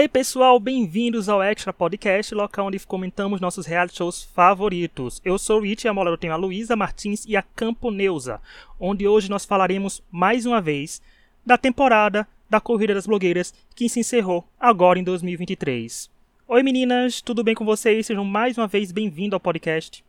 [0.00, 5.20] Hey pessoal, bem-vindos ao Extra Podcast, local onde comentamos nossos reality shows favoritos.
[5.22, 8.40] Eu sou o Rich e a mola eu tenho a Luísa Martins e a Camponeusa,
[8.80, 11.02] onde hoje nós falaremos mais uma vez
[11.44, 16.10] da temporada da Corrida das Blogueiras que se encerrou agora em 2023.
[16.48, 18.06] Oi meninas, tudo bem com vocês?
[18.06, 20.02] Sejam mais uma vez bem-vindos ao podcast.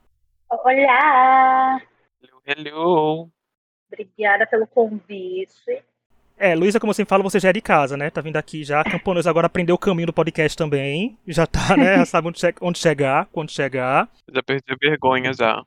[0.49, 1.81] Olá!
[2.47, 3.29] Hello!
[3.91, 5.83] Obrigada pelo convite.
[6.43, 8.09] É, Luísa, como sempre fala, você já é de casa, né?
[8.09, 8.83] Tá vindo aqui já.
[8.83, 11.15] Camponeus agora aprendeu o caminho do podcast também.
[11.27, 11.97] Já tá, né?
[11.97, 14.09] Já sabe onde, che onde chegar, quando chegar.
[14.33, 15.63] Já perdi a vergonha já.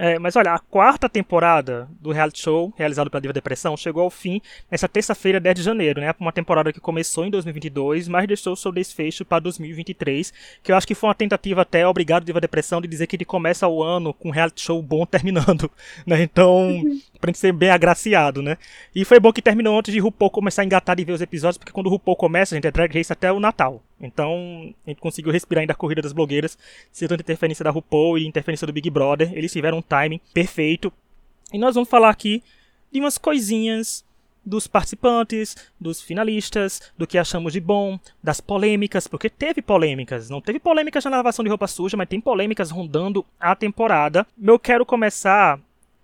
[0.00, 4.10] É, mas olha, a quarta temporada do reality show, realizado pela Diva Depressão, chegou ao
[4.10, 6.14] fim nessa terça-feira, 10 de janeiro, né?
[6.20, 10.86] Uma temporada que começou em 2022, mas deixou seu desfecho para 2023, que eu acho
[10.86, 14.14] que foi uma tentativa até, obrigado Diva Depressão, de dizer que ele começa o ano
[14.14, 15.68] com um reality show bom terminando,
[16.06, 16.22] né?
[16.22, 16.80] Então,
[17.20, 18.56] pra gente ser bem agraciado, né?
[18.94, 21.58] E foi bom que terminou antes de RuPaul começar a engatar de ver os episódios,
[21.58, 23.82] porque quando o RuPaul começa, a gente é drag race até o Natal.
[24.00, 26.56] Então, a gente conseguiu respirar ainda a corrida das blogueiras,
[26.92, 29.32] sem tanta interferência da RuPaul e interferência do Big Brother.
[29.34, 30.92] Eles tiveram um timing perfeito.
[31.52, 32.42] E nós vamos falar aqui
[32.92, 34.04] de umas coisinhas
[34.44, 40.30] dos participantes, dos finalistas, do que achamos de bom, das polêmicas, porque teve polêmicas.
[40.30, 44.26] Não teve polêmicas na lavação de roupa suja, mas tem polêmicas rondando a temporada.
[44.42, 45.60] Eu quero começar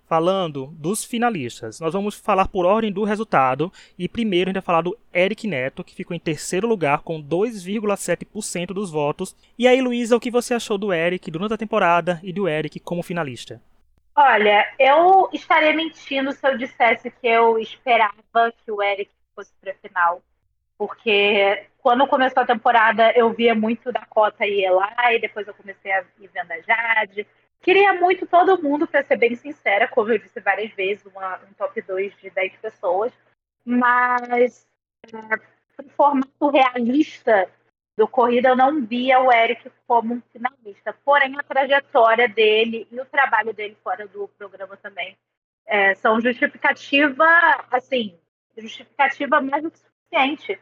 [0.07, 1.79] falando dos finalistas.
[1.79, 5.47] Nós vamos falar por ordem do resultado e primeiro a gente vai falar do Eric
[5.47, 9.35] Neto, que ficou em terceiro lugar com 2,7% dos votos.
[9.57, 12.79] E aí, Luísa, o que você achou do Eric durante a temporada e do Eric
[12.79, 13.61] como finalista?
[14.15, 19.71] Olha, eu estaria mentindo se eu dissesse que eu esperava que o Eric fosse para
[19.71, 20.21] a final.
[20.77, 26.03] Porque quando começou a temporada eu via muito Dakota e Eli, depois eu comecei a
[26.19, 27.27] ir vendo a Jade,
[27.65, 31.53] Queria muito todo mundo, para ser bem sincera, como eu disse várias vezes, uma, um
[31.57, 33.11] top 2 de 10 pessoas,
[33.65, 34.67] mas
[35.11, 37.49] é, formato realista
[37.97, 40.95] do Corrida, eu não via o Eric como um finalista.
[41.03, 45.17] Porém, a trajetória dele e o trabalho dele fora do programa também
[45.65, 47.25] é, são justificativa,
[47.71, 48.15] assim,
[48.55, 50.61] justificativa mais do que suficiente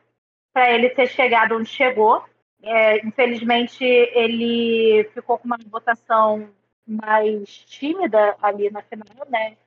[0.53, 2.23] para ele ter chegado onde chegou.
[2.61, 6.49] É, infelizmente, ele ficou com uma votação
[6.85, 9.57] mais tímida ali na final, né?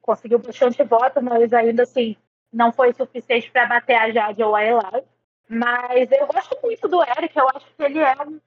[0.00, 2.16] Conseguiu bastante voto, mas ainda assim
[2.52, 5.04] não foi suficiente para bater a Jade ou a Eli.
[5.48, 8.40] Mas eu gosto muito do Eric, eu acho que ele é um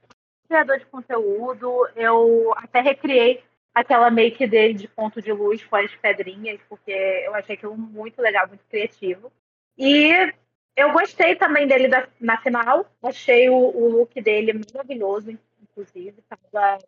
[0.47, 1.88] criador de conteúdo.
[1.96, 3.44] Eu até recriei
[3.74, 8.22] aquela make dele de ponto de luz fora de pedrinhas, porque eu achei aquilo muito
[8.22, 9.31] legal, muito criativo.
[9.78, 10.34] E
[10.75, 16.80] eu gostei também dele da, na final, achei o, o look dele maravilhoso, inclusive, tava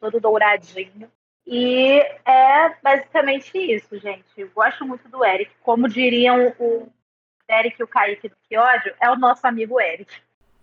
[0.00, 1.10] todo douradinho.
[1.46, 4.24] E é basicamente isso, gente.
[4.36, 5.50] Eu gosto muito do Eric.
[5.62, 6.88] Como diriam o
[7.50, 10.12] Eric e o Kaique do Que Ódio, é o nosso amigo Eric.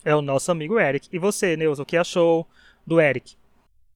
[0.04, 1.10] É o nosso amigo Eric.
[1.12, 2.48] E você, Neuza, o que achou
[2.86, 3.36] do Eric?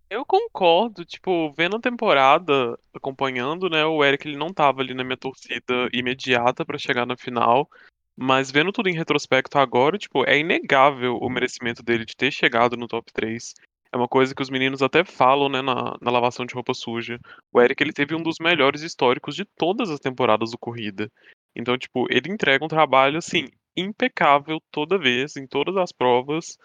[0.09, 5.03] Eu concordo, tipo, vendo a temporada, acompanhando, né, o Eric ele não tava ali na
[5.03, 7.69] minha torcida imediata para chegar na final,
[8.17, 12.75] mas vendo tudo em retrospecto agora, tipo, é inegável o merecimento dele de ter chegado
[12.75, 13.53] no top 3.
[13.91, 17.19] É uma coisa que os meninos até falam, né, na, na lavação de roupa suja.
[17.51, 21.11] O Eric, ele teve um dos melhores históricos de todas as temporadas do Corrida.
[21.55, 26.57] Então, tipo, ele entrega um trabalho, assim, impecável toda vez, em todas as provas.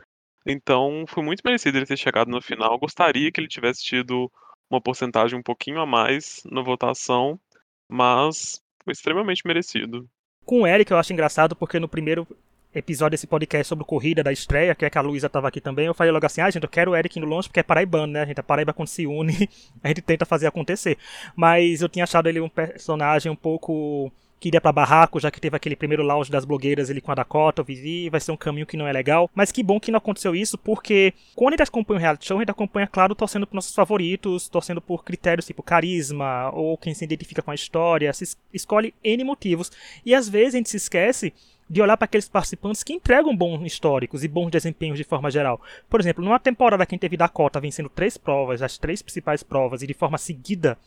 [0.47, 2.79] Então, foi muito merecido ele ter chegado no final.
[2.79, 4.31] Gostaria que ele tivesse tido
[4.71, 7.41] uma porcentagem um pouquinho a mais na votação,
[7.89, 10.07] mas foi extremamente merecido.
[10.45, 12.27] Com o Eric eu acho engraçado porque no primeiro
[12.75, 15.87] episódio desse podcast sobre corrida da estreia, que é que a Luísa tava aqui também,
[15.87, 18.13] eu falei logo assim, ah, gente, eu quero o Eric no longe porque é paraibano,
[18.13, 19.49] né, a gente, a Paraíba quando se une,
[19.83, 20.99] a gente tenta fazer acontecer.
[21.37, 24.13] Mas eu tinha achado ele um personagem um pouco
[24.45, 27.15] que iria para barraco, já que teve aquele primeiro lounge das blogueiras ele com a
[27.15, 29.31] Dakota, o Vivi, vai ser um caminho que não é legal.
[29.35, 32.37] Mas que bom que não aconteceu isso, porque quando a gente acompanha o reality show,
[32.37, 36.93] a gente acompanha, claro, torcendo por nossos favoritos, torcendo por critérios tipo carisma, ou quem
[36.93, 39.73] se identifica com a história, se escolhe N motivos.
[40.05, 41.33] E às vezes a gente se esquece
[41.69, 45.61] de olhar para aqueles participantes que entregam bons históricos e bons desempenhos de forma geral.
[45.89, 49.87] Por exemplo, numa temporada que teve Dakota vencendo três provas, as três principais provas, e
[49.87, 50.79] de forma seguida,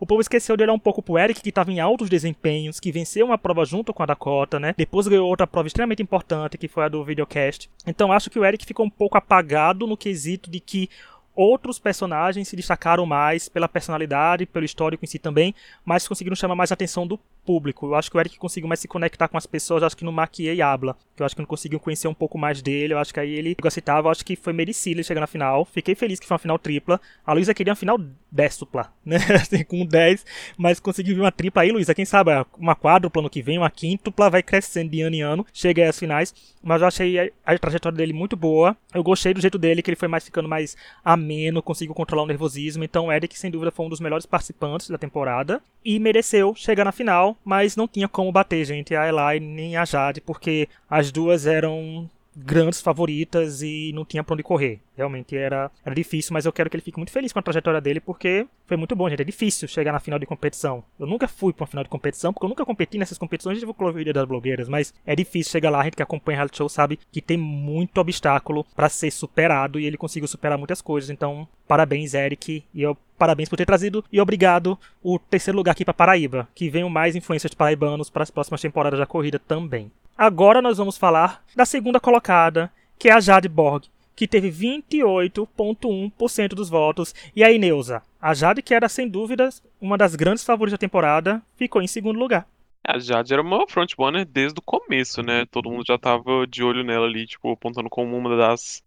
[0.00, 2.90] o povo esqueceu de olhar um pouco pro Eric, que estava em altos desempenhos, que
[2.90, 4.74] venceu uma prova junto com a Dakota, né?
[4.76, 7.70] Depois ganhou outra prova extremamente importante, que foi a do videocast.
[7.86, 10.90] Então acho que o Eric ficou um pouco apagado no quesito de que
[11.34, 15.54] outros personagens se destacaram mais pela personalidade, pelo histórico em si também,
[15.84, 17.86] mas conseguiram chamar mais a atenção do público.
[17.86, 20.12] Eu acho que o Eric conseguiu mais se conectar com as pessoas, acho que no
[20.12, 20.96] Maquia e Habla.
[21.14, 22.94] Que eu acho que não conseguiu conhecer um pouco mais dele.
[22.94, 25.64] Eu acho que aí ele aceitável, eu acho que foi merecido ele chegar na final.
[25.64, 27.00] Fiquei feliz que foi uma final tripla.
[27.24, 27.98] A Luísa queria uma final
[28.30, 29.16] décupla, né?
[29.40, 30.24] Assim, com 10,
[30.56, 31.94] mas conseguiu uma tripla aí, Luísa.
[31.94, 35.46] Quem sabe uma quádrupla no que vem, uma quíntupla, vai crescendo de ano em ano.
[35.52, 36.34] Chega às finais.
[36.62, 38.76] Mas eu achei a, a trajetória dele muito boa.
[38.92, 40.76] Eu gostei do jeito dele, que ele foi mais ficando mais
[41.24, 42.84] ameno, conseguiu controlar o nervosismo.
[42.84, 45.60] Então, Eric, sem dúvida, foi um dos melhores participantes da temporada.
[45.84, 49.84] E mereceu chegar na final, mas não tinha como bater, gente, a Eli nem a
[49.84, 54.80] Jade, porque as duas eram grandes favoritas e não tinha pra onde correr.
[54.96, 57.80] Realmente era, era difícil, mas eu quero que ele fique muito feliz com a trajetória
[57.80, 59.22] dele, porque foi muito bom, gente.
[59.22, 60.84] É difícil chegar na final de competição.
[60.98, 63.74] Eu nunca fui pra uma final de competição, porque eu nunca competi nessas competições de
[63.74, 65.80] Cloveria das blogueiras, mas é difícil chegar lá.
[65.80, 69.84] A gente que acompanha reality show sabe que tem muito obstáculo para ser superado e
[69.84, 71.10] ele conseguiu superar muitas coisas.
[71.10, 75.84] Então, parabéns, Eric, e eu parabéns por ter trazido e obrigado o terceiro lugar aqui
[75.84, 79.90] para Paraíba, que venham mais influências paraibanos para as próximas temporadas da corrida também.
[80.16, 86.48] Agora nós vamos falar da segunda colocada, que é a Jade Borg, que teve 28,1%
[86.48, 87.14] dos votos.
[87.34, 91.42] E aí, Neuza, a Jade, que era sem dúvidas uma das grandes favoritas da temporada,
[91.56, 92.46] ficou em segundo lugar.
[92.86, 95.46] A Jade era uma frontrunner desde o começo, né?
[95.50, 98.84] Todo mundo já tava de olho nela ali, tipo, apontando como uma das,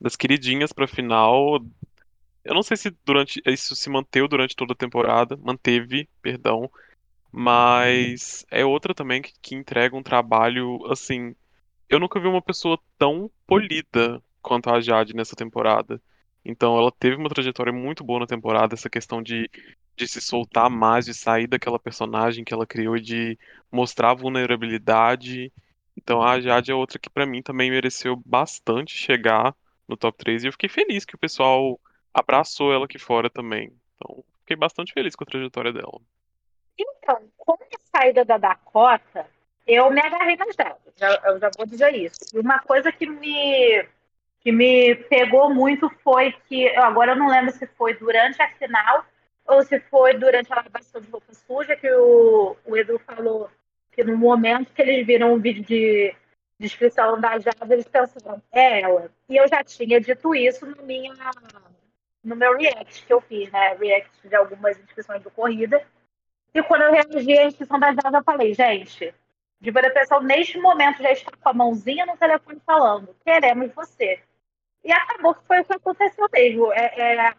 [0.00, 1.58] das queridinhas pra final.
[2.48, 6.70] Eu não sei se durante isso se manteve durante toda a temporada, manteve, perdão,
[7.30, 11.36] mas é outra também que, que entrega um trabalho assim.
[11.90, 16.00] Eu nunca vi uma pessoa tão polida quanto a Jade nessa temporada.
[16.42, 19.50] Então ela teve uma trajetória muito boa na temporada, essa questão de,
[19.94, 23.38] de se soltar mais, de sair daquela personagem que ela criou e de
[23.70, 25.52] mostrar vulnerabilidade.
[25.94, 29.54] Então a Jade é outra que para mim também mereceu bastante chegar
[29.86, 31.78] no top 3 e eu fiquei feliz que o pessoal
[32.18, 33.72] abraçou ela aqui fora também.
[33.96, 36.00] Então fiquei bastante feliz com a trajetória dela.
[36.78, 39.26] Então, com a saída da Dakota,
[39.66, 40.78] eu me agarrei nas delas.
[41.24, 42.18] Eu já vou dizer isso.
[42.34, 43.84] E uma coisa que me,
[44.40, 49.04] que me pegou muito foi que, agora eu não lembro se foi durante a final
[49.46, 53.50] ou se foi durante a lavação de roupa suja que o, o Edu falou
[53.92, 56.14] que no momento que eles viram o vídeo de
[56.58, 59.10] descrição da Jada, eles pensaram, é ela.
[59.28, 61.12] E eu já tinha dito isso no, minha,
[62.22, 63.74] no meu react que eu fiz, né?
[63.74, 65.84] React de algumas inscrições do Corrida.
[66.54, 69.14] E quando eu reagi à inscrição das datas, eu falei, gente,
[69.60, 74.20] de depressão neste momento já está com a mãozinha no telefone falando, queremos você.
[74.84, 76.72] E acabou que foi o que aconteceu mesmo.
[76.72, 77.34] É, é, é,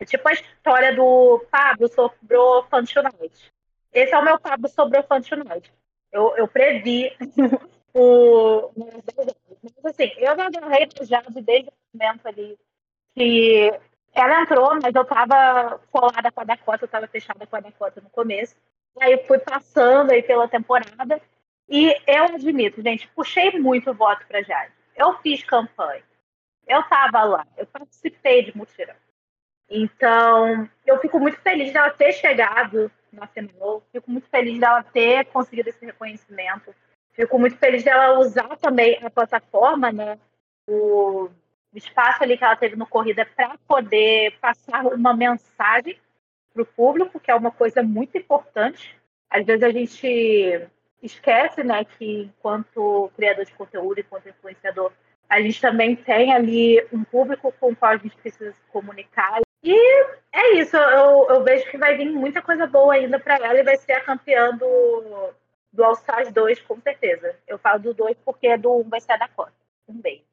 [0.00, 3.52] é tipo a história do Pablo sobrou Fantunite.
[3.92, 5.72] Esse é o meu Pablo sobrou Fantunite.
[6.12, 7.16] Eu, eu previ
[7.94, 8.70] o.
[9.62, 12.58] Mas assim, eu me agarrei já desde o momento ali
[13.18, 13.72] que
[14.14, 18.00] ela entrou, mas eu tava colada com a Dakota, eu tava fechada com a Dakota
[18.00, 18.56] no começo.
[19.00, 21.20] Aí fui passando aí pela temporada.
[21.68, 24.72] E eu admito, gente, puxei muito voto pra Jade.
[24.96, 26.02] Eu fiz campanha.
[26.66, 28.94] Eu tava lá, eu participei de mutirão.
[29.68, 33.82] Então, eu fico muito feliz dela ter chegado na final.
[33.92, 36.74] Fico muito feliz dela ter conseguido esse reconhecimento.
[37.12, 40.18] Fico muito feliz dela usar também a plataforma, né?
[40.66, 41.28] O
[41.72, 45.98] o espaço ali que ela teve no Corrida para poder passar uma mensagem
[46.52, 48.96] para o público, que é uma coisa muito importante.
[49.30, 50.68] Às vezes a gente
[51.02, 54.92] esquece, né, que enquanto criador de conteúdo, enquanto influenciador,
[55.28, 59.40] a gente também tem ali um público com o qual a gente precisa se comunicar.
[59.62, 59.74] E
[60.32, 63.62] é isso, eu, eu vejo que vai vir muita coisa boa ainda para ela e
[63.62, 65.32] vai ser a campeã do,
[65.72, 67.36] do All Stars 2, com certeza.
[67.46, 69.52] Eu falo do 2 porque do 1 vai ser a Dakota.
[69.86, 70.27] Um beijo.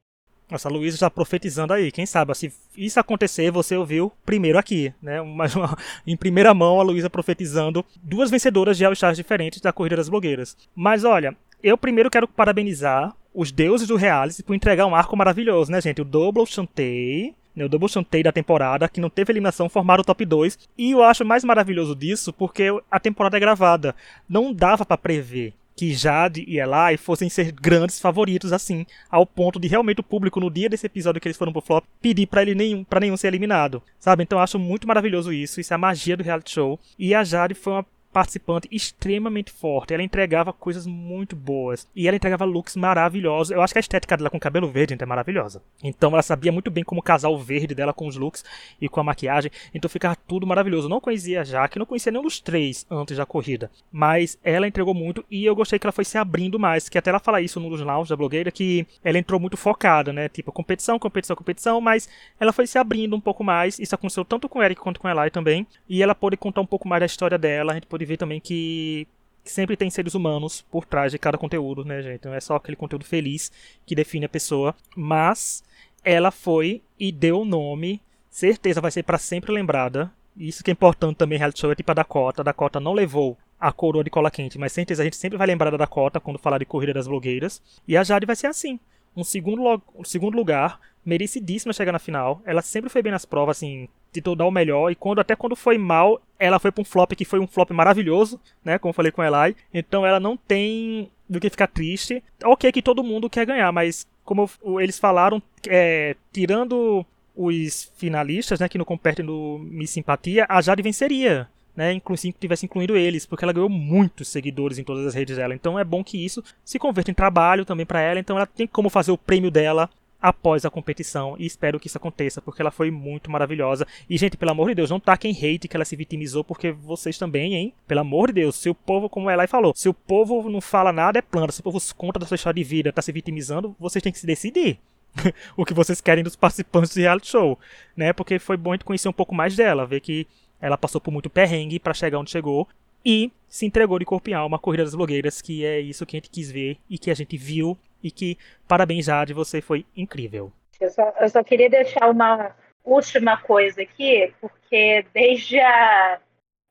[0.50, 1.90] Nossa, a Luísa já profetizando aí.
[1.90, 5.20] Quem sabe, se isso acontecer, você ouviu primeiro aqui, né?
[5.20, 9.96] Uma, uma, em primeira mão, a Luísa profetizando duas vencedoras de All-Stars diferentes da Corrida
[9.96, 10.56] das Blogueiras.
[10.74, 15.70] Mas olha, eu primeiro quero parabenizar os deuses do reality por entregar um arco maravilhoso,
[15.70, 16.00] né, gente?
[16.00, 20.04] O Double Chantei, né, o Double Chantei da temporada, que não teve eliminação, formaram o
[20.04, 20.58] top 2.
[20.78, 23.96] E eu acho mais maravilhoso disso porque a temporada é gravada.
[24.28, 29.60] Não dava para prever que Jade e Eli fossem ser grandes favoritos assim, ao ponto
[29.60, 32.42] de realmente o público no dia desse episódio que eles foram pro flop pedir para
[32.42, 34.22] ele nenhum para nenhum ser eliminado, sabe?
[34.22, 36.80] Então eu acho muito maravilhoso isso, isso é a magia do reality show.
[36.98, 37.86] E a Jade foi uma
[38.16, 39.92] participante extremamente forte.
[39.92, 41.86] Ela entregava coisas muito boas.
[41.94, 43.50] E ela entregava looks maravilhosos.
[43.50, 45.60] Eu acho que a estética dela com cabelo verde gente, é maravilhosa.
[45.84, 48.42] Então ela sabia muito bem como casar o verde dela com os looks
[48.80, 49.50] e com a maquiagem.
[49.74, 50.86] Então ficava tudo maravilhoso.
[50.86, 53.70] Eu não conhecia a Jaque, não conhecia nenhum dos três antes da corrida.
[53.92, 56.88] Mas ela entregou muito e eu gostei que ela foi se abrindo mais.
[56.88, 60.10] Que até ela fala isso num dos lounge da blogueira, que ela entrou muito focada,
[60.10, 60.26] né?
[60.30, 61.82] Tipo, competição, competição, competição.
[61.82, 62.08] Mas
[62.40, 63.78] ela foi se abrindo um pouco mais.
[63.78, 65.66] Isso aconteceu tanto com o Eric quanto com a também.
[65.86, 67.72] E ela pôde contar um pouco mais da história dela.
[67.72, 69.06] A gente pôde ver também que
[69.44, 72.24] sempre tem seres humanos por trás de cada conteúdo, né, gente?
[72.24, 73.52] Não é só aquele conteúdo feliz
[73.84, 75.62] que define a pessoa, mas
[76.04, 80.12] ela foi e deu o nome, certeza vai ser para sempre lembrada.
[80.36, 82.42] Isso que é importante também, reality show é tipo a Dakota.
[82.42, 85.46] A Dakota não levou a coroa de cola quente, mas certeza a gente sempre vai
[85.46, 87.62] lembrar da Dakota quando falar de corrida das blogueiras.
[87.88, 88.78] E a Jade vai ser assim.
[89.16, 92.42] Um segundo, um segundo lugar, merecidíssima chegar na final.
[92.44, 94.90] Ela sempre foi bem nas provas, assim, tentou dar o melhor.
[94.90, 97.70] E quando até quando foi mal, ela foi para um flop que foi um flop
[97.70, 98.78] maravilhoso, né?
[98.78, 99.56] Como eu falei com a Eli.
[99.72, 102.22] Então ela não tem do que ficar triste.
[102.44, 108.68] Ok que todo mundo quer ganhar, mas como eles falaram, é, tirando os finalistas, né,
[108.68, 113.44] que não competem no Miss Simpatia, a Jade venceria né, inclusive tivesse incluído eles, porque
[113.44, 115.54] ela ganhou muitos seguidores em todas as redes dela.
[115.54, 118.66] Então é bom que isso se converta em trabalho também para ela, então ela tem
[118.66, 122.70] como fazer o prêmio dela após a competição e espero que isso aconteça, porque ela
[122.70, 123.86] foi muito maravilhosa.
[124.08, 127.18] E gente, pelo amor de Deus, não taquem hate que ela se vitimizou, porque vocês
[127.18, 127.74] também, hein?
[127.86, 130.92] Pelo amor de Deus, se o povo, como ela falou, se o povo não fala
[130.92, 133.76] nada é plano, se o povo conta da sua história de vida, tá se vitimizando,
[133.78, 134.78] vocês têm que se decidir.
[135.56, 137.58] o que vocês querem dos participantes do reality show,
[137.96, 138.12] né?
[138.12, 140.26] Porque foi bom conhecer um pouco mais dela, ver que
[140.60, 142.68] ela passou por muito perrengue para chegar onde chegou
[143.04, 146.16] e se entregou de corpo e alma à corrida das blogueiras, que é isso que
[146.16, 149.84] a gente quis ver e que a gente viu e que parabéns Jade, você foi
[149.96, 150.52] incrível.
[150.80, 156.20] Eu só, eu só queria deixar uma última coisa aqui, porque desde a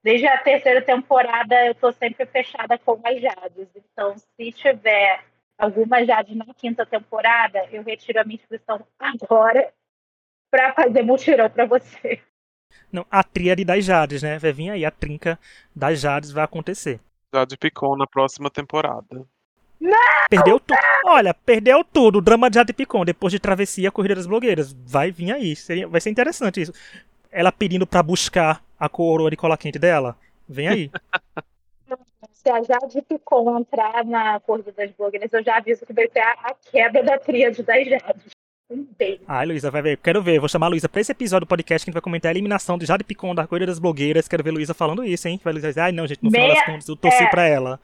[0.04, 3.68] desde a terceira temporada eu estou sempre fechada com as Jades.
[3.76, 5.24] Então, se tiver
[5.58, 9.74] alguma Jade na quinta temporada, eu retiro a minha inscrição agora
[10.52, 12.22] para fazer mutirão para você.
[12.92, 14.38] Não, a tríade das Jades, né?
[14.38, 15.40] Vai vir aí, a trinca
[15.76, 17.00] das Jades vai acontecer.
[17.34, 19.28] Jade Picon na próxima temporada.
[19.86, 20.28] Não!
[20.30, 20.80] Perdeu tudo.
[21.06, 22.18] Olha, perdeu tudo.
[22.18, 24.74] O drama de Jade Picon, depois de travessia, a corrida das blogueiras.
[24.74, 25.56] Vai vir aí.
[25.56, 26.74] Seria, vai ser interessante isso.
[27.32, 30.18] Ela pedindo para buscar a coroa de cola quente dela.
[30.50, 30.92] Vem aí.
[32.34, 36.20] Se a Jade Picon entrar na corrida das blogueiras, eu já aviso que vai ser
[36.20, 38.36] a quebra da tríade das Jades.
[38.70, 39.22] Um beijo.
[39.28, 39.98] Ai, Luísa, vai ver.
[39.98, 40.40] Quero ver.
[40.40, 42.34] Vou chamar a Luísa pra esse episódio do podcast que a gente vai comentar a
[42.34, 44.28] eliminação de Jade Picon da Corrida das Blogueiras.
[44.28, 45.40] Quero ver a Luísa falando isso, hein?
[45.44, 46.50] Vai dizer, ai não, gente, no meia...
[46.50, 47.30] final das contas eu torci é...
[47.30, 47.80] pra ela.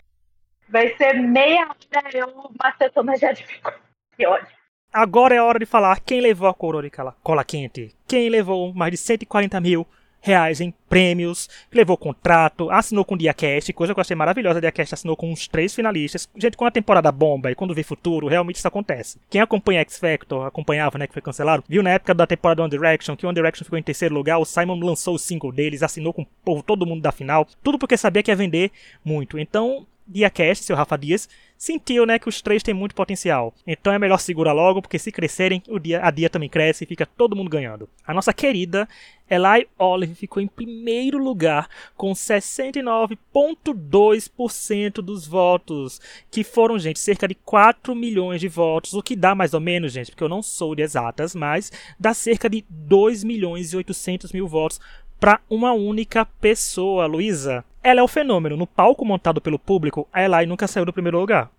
[0.71, 3.71] Vai ser meia hora eu macetando Picon.
[4.15, 4.47] Que ódio.
[4.93, 7.93] Agora é hora de falar quem levou a coroa de cola quente.
[8.07, 9.85] Quem levou mais de 140 mil
[10.21, 14.59] reais em prêmios, levou contrato, assinou com o DiaCast, coisa que eu achei maravilhosa.
[14.59, 16.29] A DiaCast assinou com uns três finalistas.
[16.37, 19.19] Gente, quando a temporada bomba e quando vê futuro, realmente isso acontece.
[19.29, 22.69] Quem acompanha X Factor, acompanhava, né, que foi cancelado, viu na época da temporada One
[22.69, 25.81] Direction que o One Direction ficou em terceiro lugar, o Simon lançou o single deles,
[25.81, 28.71] assinou com o povo, todo mundo da final, tudo porque sabia que ia vender
[29.03, 29.39] muito.
[29.39, 33.53] Então, DiaCast, seu Rafa Dias, sentiu né, que os três têm muito potencial.
[33.67, 36.87] Então é melhor segurar logo, porque se crescerem, o dia, a dia também cresce e
[36.87, 37.87] fica todo mundo ganhando.
[38.05, 38.89] A nossa querida
[39.29, 46.01] Eli Olive ficou em primeiro lugar com 69,2% dos votos,
[46.31, 49.93] que foram, gente, cerca de 4 milhões de votos, o que dá mais ou menos,
[49.93, 54.33] gente, porque eu não sou de exatas, mas dá cerca de 2 milhões e 800
[54.33, 54.81] mil votos
[55.21, 57.63] para uma única pessoa, Luísa.
[57.83, 58.57] Ela é o fenômeno.
[58.57, 61.51] No palco montado pelo público, a Eli nunca saiu do primeiro lugar.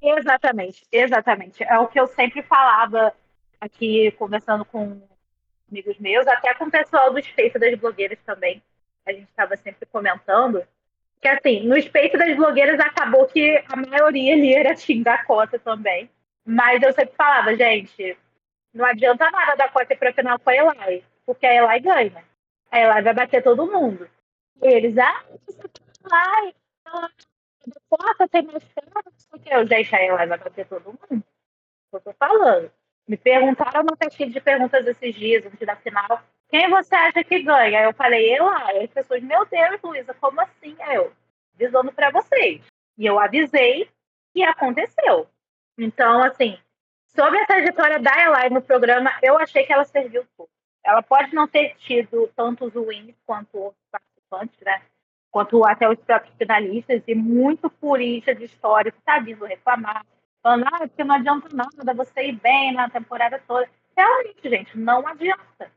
[0.00, 1.62] Exatamente, exatamente.
[1.62, 3.12] É o que eu sempre falava
[3.60, 5.02] aqui, conversando com
[5.70, 8.62] amigos meus, até com o pessoal do Space das blogueiras também.
[9.04, 10.62] A gente estava sempre comentando.
[11.20, 16.08] Que assim, no Space das blogueiras acabou que a maioria ali era Team Dakota também.
[16.42, 18.16] Mas eu sempre falava, gente,
[18.72, 22.24] não adianta nada da ir pra final com a Eli porque a Eli ganha.
[22.70, 24.08] A Eli vai bater todo mundo.
[24.62, 25.22] E eles, ah,
[26.42, 26.54] Eli,
[27.90, 28.64] porta tem mais
[29.30, 31.22] porque eu, gente, a Eli vai bater todo mundo.
[31.92, 32.72] Eu tô falando.
[33.06, 37.42] Me perguntaram no caixinha de perguntas esses dias, antes da final, quem você acha que
[37.42, 37.82] ganha?
[37.82, 38.48] Eu falei, Eli.
[38.64, 40.74] Aí as pessoas, meu Deus, Luísa, como assim?
[40.90, 41.12] eu,
[41.54, 42.62] avisando para vocês.
[42.96, 43.86] E eu avisei
[44.34, 45.28] e aconteceu.
[45.76, 46.58] Então, assim,
[47.14, 50.48] sobre a trajetória da Eli no programa, eu achei que ela serviu tudo.
[50.84, 54.82] Ela pode não ter tido tantos wins quanto outros participantes, né?
[55.30, 60.04] Quanto até os próprios finalistas, e muito purista de história está vindo reclamar,
[60.42, 63.68] falando, ah, porque não adianta nada você ir bem na temporada toda.
[63.96, 65.70] Realmente, gente, não adianta.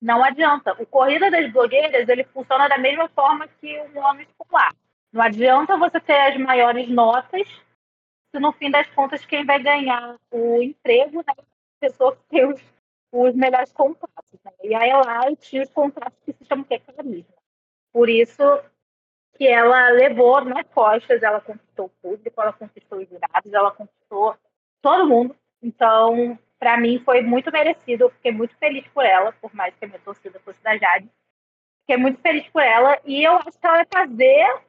[0.00, 0.72] Não adianta.
[0.80, 4.74] O Corrida das Blogueiras, ele funciona da mesma forma que um ano escolar.
[5.12, 7.46] Não adianta você ter as maiores notas
[8.30, 12.22] se no fim das contas quem vai ganhar o emprego né, é a pessoa que
[12.28, 12.60] tem os
[13.12, 14.40] os melhores contratos.
[14.44, 14.52] Né?
[14.64, 17.34] E a Eli tinha os contratos que se chamam que carisma.
[17.92, 18.42] Por isso
[19.36, 24.36] que ela levou nas costas, ela conquistou o público, ela conquistou os jurados, ela conquistou
[24.82, 25.34] todo mundo.
[25.62, 28.04] Então, para mim, foi muito merecido.
[28.04, 31.08] Eu fiquei muito feliz por ela, por mais que a minha torcida fosse da Jade.
[31.80, 34.62] Fiquei muito feliz por ela e eu acho que ela vai fazer,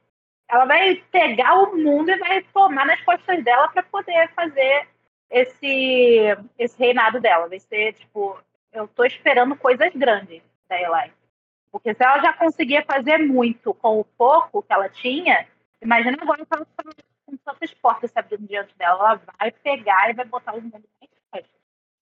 [0.48, 4.88] ela vai pegar o mundo e vai tomar nas costas dela para poder fazer
[5.32, 7.48] esse esse reinado dela.
[7.48, 8.38] Vai ser tipo,
[8.74, 11.12] eu tô esperando coisas grandes da Eli.
[11.72, 15.48] Porque se ela já conseguia fazer muito com o pouco que ela tinha,
[15.82, 16.84] imagina agora que ela está
[17.26, 19.00] com tantas portas se abrindo diante dela.
[19.00, 21.50] Ela vai pegar e vai botar o mundo mais forte.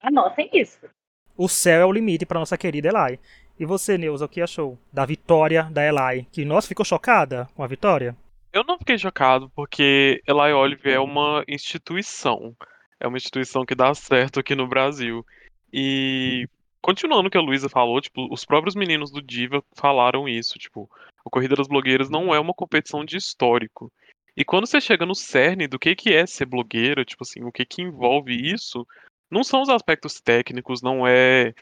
[0.02, 0.90] Anotem isso.
[1.38, 3.20] O céu é o limite para nossa querida Eli.
[3.60, 6.26] E você, Neuza, o que achou da vitória da Eli?
[6.32, 8.16] Que, nossa, ficou chocada com a vitória?
[8.52, 12.56] Eu não fiquei chocado, porque Eli Olive é uma instituição.
[13.00, 15.26] É uma instituição que dá certo aqui no Brasil.
[15.72, 16.48] E
[16.82, 20.90] continuando o que a Luísa falou, tipo, os próprios meninos do Diva falaram isso, tipo,
[21.26, 23.92] a Corrida das Blogueiras não é uma competição de histórico.
[24.36, 27.52] E quando você chega no cerne do que que é ser blogueira, tipo assim, o
[27.52, 28.88] que que envolve isso,
[29.30, 31.54] não são os aspectos técnicos, não é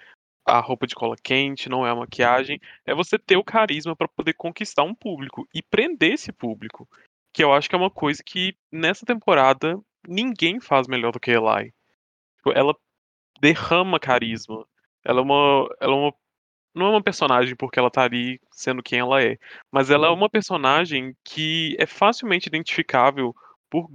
[0.46, 4.08] a roupa de cola quente, não é a maquiagem, é você ter o carisma para
[4.08, 6.88] poder conquistar um público e prender esse público,
[7.34, 9.78] que eu acho que é uma coisa que nessa temporada
[10.08, 11.74] ninguém faz melhor do que Eli.
[12.38, 12.76] Tipo, ela
[13.42, 14.66] derrama carisma,
[15.04, 15.70] ela é uma.
[15.80, 16.14] Ela é uma.
[16.74, 19.38] Não é uma personagem porque ela tá ali sendo quem ela é.
[19.72, 23.36] Mas ela é uma personagem que é facilmente identificável
[23.68, 23.90] por,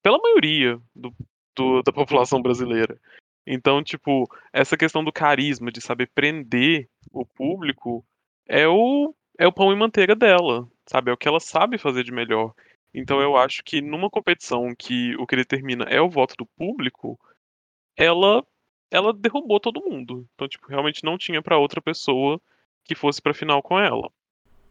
[0.00, 1.12] pela maioria do,
[1.56, 3.00] do, da população brasileira.
[3.44, 8.04] Então, tipo, essa questão do carisma, de saber prender o público,
[8.46, 11.10] é o, é o pão e manteiga dela, sabe?
[11.10, 12.54] É o que ela sabe fazer de melhor.
[12.92, 17.18] Então eu acho que numa competição que o que determina é o voto do público,
[17.96, 18.44] ela
[18.90, 20.26] ela derrubou todo mundo.
[20.34, 22.40] Então, tipo, realmente não tinha para outra pessoa
[22.84, 24.10] que fosse pra final com ela.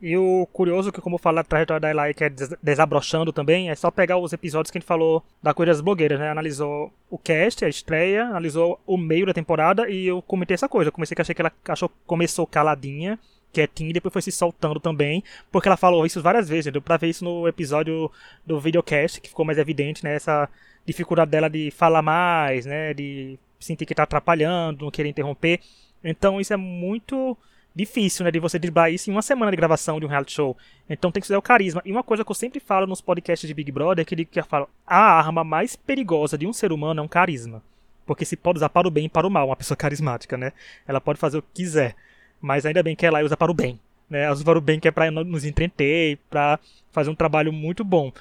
[0.01, 2.29] E o curioso que, como eu falo, a trajetória da Eli, que é
[2.63, 6.19] desabrochando também, é só pegar os episódios que a gente falou da Coisa das Blogueiras,
[6.19, 6.29] né?
[6.29, 10.87] Analisou o cast, a estreia, analisou o meio da temporada e eu comentei essa coisa.
[10.87, 13.19] Eu comecei que achei que ela achou, começou caladinha,
[13.51, 16.71] quietinha, e depois foi se soltando também, porque ela falou isso várias vezes.
[16.71, 18.11] Deu pra ver isso no episódio
[18.45, 20.15] do videocast, que ficou mais evidente, né?
[20.15, 20.49] Essa
[20.85, 22.93] dificuldade dela de falar mais, né?
[22.93, 25.59] De sentir que está atrapalhando, não querer interromper.
[26.03, 27.37] Então isso é muito
[27.75, 30.57] difícil, né, de você driblar isso em uma semana de gravação de um reality show.
[30.89, 31.81] Então tem que ser o carisma.
[31.85, 34.39] E uma coisa que eu sempre falo nos podcasts de Big Brother é que, que
[34.39, 37.61] eu falo, a arma mais perigosa de um ser humano é um carisma.
[38.05, 40.51] Porque se pode usar para o bem e para o mal, uma pessoa carismática, né?
[40.87, 41.95] Ela pode fazer o que quiser.
[42.41, 43.79] Mas ainda bem que ela usa para o bem.
[44.09, 44.23] Né?
[44.23, 46.59] Ela usa para o bem que é para nos entreter, para
[46.91, 48.11] fazer um trabalho muito bom.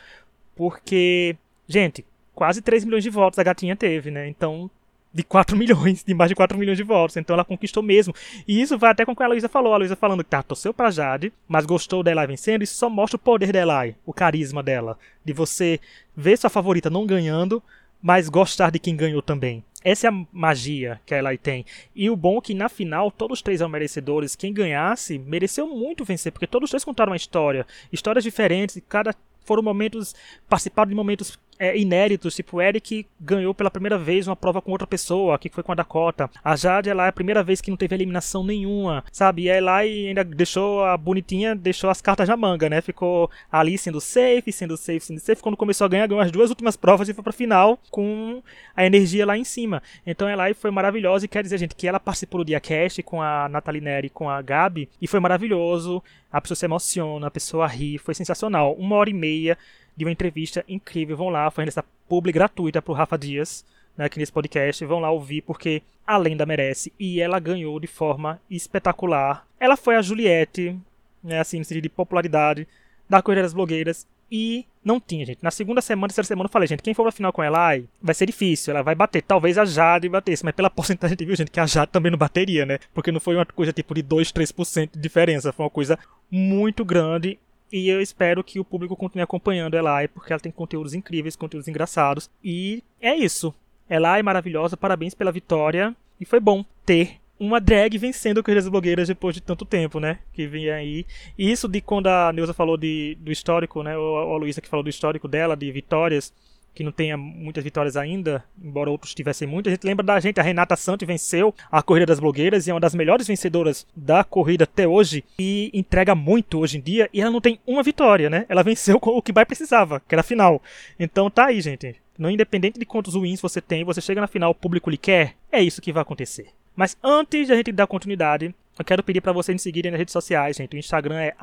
[0.55, 2.05] Porque, gente,
[2.35, 4.29] quase 3 milhões de votos a gatinha teve, né?
[4.29, 4.71] Então
[5.13, 7.17] de 4 milhões, de mais de 4 milhões de votos.
[7.17, 8.15] Então ela conquistou mesmo.
[8.47, 9.75] E isso vai até com o que a Luísa falou.
[9.75, 12.63] A Luísa falando que tá, torceu pra Jade, mas gostou da Eli vencendo.
[12.63, 13.59] Isso só mostra o poder da
[14.07, 14.99] o carisma dela.
[15.25, 15.81] De você
[16.17, 17.63] ver sua favorita não ganhando,
[18.03, 19.65] mas gostar de quem ganhou também.
[19.85, 21.65] Essa é a magia que a Eli tem.
[21.95, 24.35] E o bom é que na final todos os três são merecedores.
[24.35, 27.67] Quem ganhasse mereceu muito vencer, porque todos os três contaram uma história.
[27.93, 30.15] Histórias diferentes, cada foram momentos.
[30.49, 34.71] participaram de momentos é, inéditos, tipo o Eric ganhou pela primeira vez uma prova com
[34.71, 36.31] outra pessoa, que foi com a Dakota.
[36.43, 39.43] A Jade, ela é a primeira vez que não teve eliminação nenhuma, sabe?
[39.43, 42.81] E ela ainda deixou a bonitinha, deixou as cartas na manga, né?
[42.81, 45.43] Ficou ali sendo safe, sendo safe, sendo safe.
[45.43, 48.43] Quando começou a ganhar, ganhou as duas últimas provas e foi pra final com
[48.77, 49.83] a energia lá em cima.
[50.07, 53.21] Então ela foi maravilhosa e quer dizer, gente, que ela participou do dia cast com
[53.21, 56.03] a Nathalie Neri, com a Gabi, e foi maravilhoso.
[56.31, 58.75] A pessoa se emociona, a pessoa ri, foi sensacional.
[58.75, 59.57] Uma hora e meia
[59.99, 61.17] de uma entrevista incrível.
[61.17, 63.65] Vão lá, fazendo essa publi gratuita pro Rafa Dias,
[63.97, 64.85] né, aqui nesse podcast.
[64.85, 66.93] Vão lá ouvir, porque a lenda merece.
[66.99, 69.45] E ela ganhou de forma espetacular.
[69.59, 70.79] Ela foi a Juliette,
[71.23, 72.67] né, assim, no sentido de popularidade
[73.11, 74.07] da Corrida das Blogueiras.
[74.31, 75.43] E não tinha, gente.
[75.43, 77.85] Na segunda semana, terceira semana, eu falei, gente, quem for pra final com ela, ai,
[78.01, 78.73] vai ser difícil.
[78.73, 79.23] Ela vai bater.
[79.23, 82.65] Talvez a Jade batesse, mas pela porcentagem, viu, gente, que a Jade também não bateria,
[82.65, 82.79] né?
[82.95, 85.53] Porque não foi uma coisa tipo de 2, 3% de diferença.
[85.53, 85.99] Foi uma coisa
[86.31, 87.37] muito grande.
[87.71, 91.69] E eu espero que o público continue acompanhando ela porque ela tem conteúdos incríveis, conteúdos
[91.69, 92.31] engraçados.
[92.43, 93.55] E é isso.
[93.89, 95.95] Ela é maravilhosa, parabéns pela vitória.
[96.21, 100.19] E foi bom ter uma drag vencendo Corridas Blogueiras depois de tanto tempo, né?
[100.33, 101.07] Que vem aí.
[101.39, 103.97] E isso de quando a Neuza falou de, do histórico, né?
[103.97, 106.33] Ou a Luísa que falou do histórico dela, de vitórias
[106.79, 109.73] que não tenha muitas vitórias ainda, embora outros tivessem muitas.
[109.73, 112.73] A gente lembra da gente, a Renata Santos venceu a Corrida das Blogueiras e é
[112.73, 117.21] uma das melhores vencedoras da corrida até hoje e entrega muito hoje em dia e
[117.21, 118.47] ela não tem uma vitória, né?
[118.49, 120.63] Ela venceu o que mais precisava, que era a final.
[121.01, 121.97] Então tá aí, gente.
[122.17, 125.35] Não independente de quantos wins você tem, você chega na final, o público lhe quer,
[125.51, 126.47] é isso que vai acontecer.
[126.77, 129.99] Mas antes de a gente dar continuidade, eu quero pedir para vocês me seguirem nas
[129.99, 130.77] redes sociais, gente.
[130.77, 131.35] O Instagram é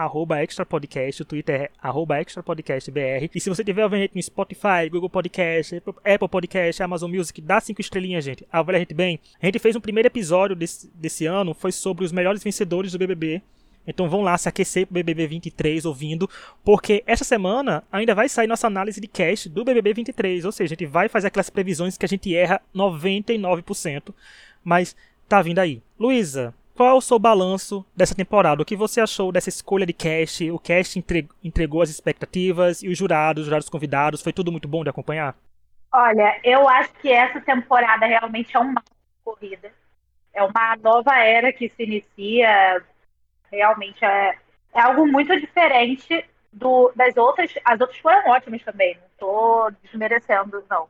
[0.42, 3.30] extrapodcast, o Twitter é extrapodcastbr.
[3.36, 7.82] E se você tiver ouvindo no Spotify, Google Podcast, Apple Podcast, Amazon Music, dá cinco
[7.82, 8.48] estrelinhas, gente.
[8.50, 9.20] Avalie a gente bem.
[9.42, 12.98] A gente fez um primeiro episódio desse, desse ano, foi sobre os melhores vencedores do
[12.98, 13.42] BBB.
[13.86, 16.30] Então vão lá se aquecer pro BBB 23 ouvindo,
[16.64, 20.74] porque essa semana ainda vai sair nossa análise de cast do BBB 23, ou seja,
[20.74, 24.14] a gente vai fazer aquelas previsões que a gente erra 99%,
[24.64, 24.96] mas
[25.28, 25.84] tá vindo aí.
[26.00, 28.62] Luísa, qual o seu balanço dessa temporada?
[28.62, 30.52] O que você achou dessa escolha de cast?
[30.52, 31.04] O cast
[31.42, 35.36] entregou as expectativas e os jurados, os jurados convidados, foi tudo muito bom de acompanhar?
[35.92, 38.84] Olha, eu acho que essa temporada realmente é uma
[39.24, 39.72] corrida.
[40.34, 42.84] É uma nova era que se inicia.
[43.50, 44.38] Realmente é,
[44.74, 47.54] é algo muito diferente do, das outras.
[47.64, 48.96] As outras foram ótimas também.
[48.96, 50.90] Não estou desmerecendo, não.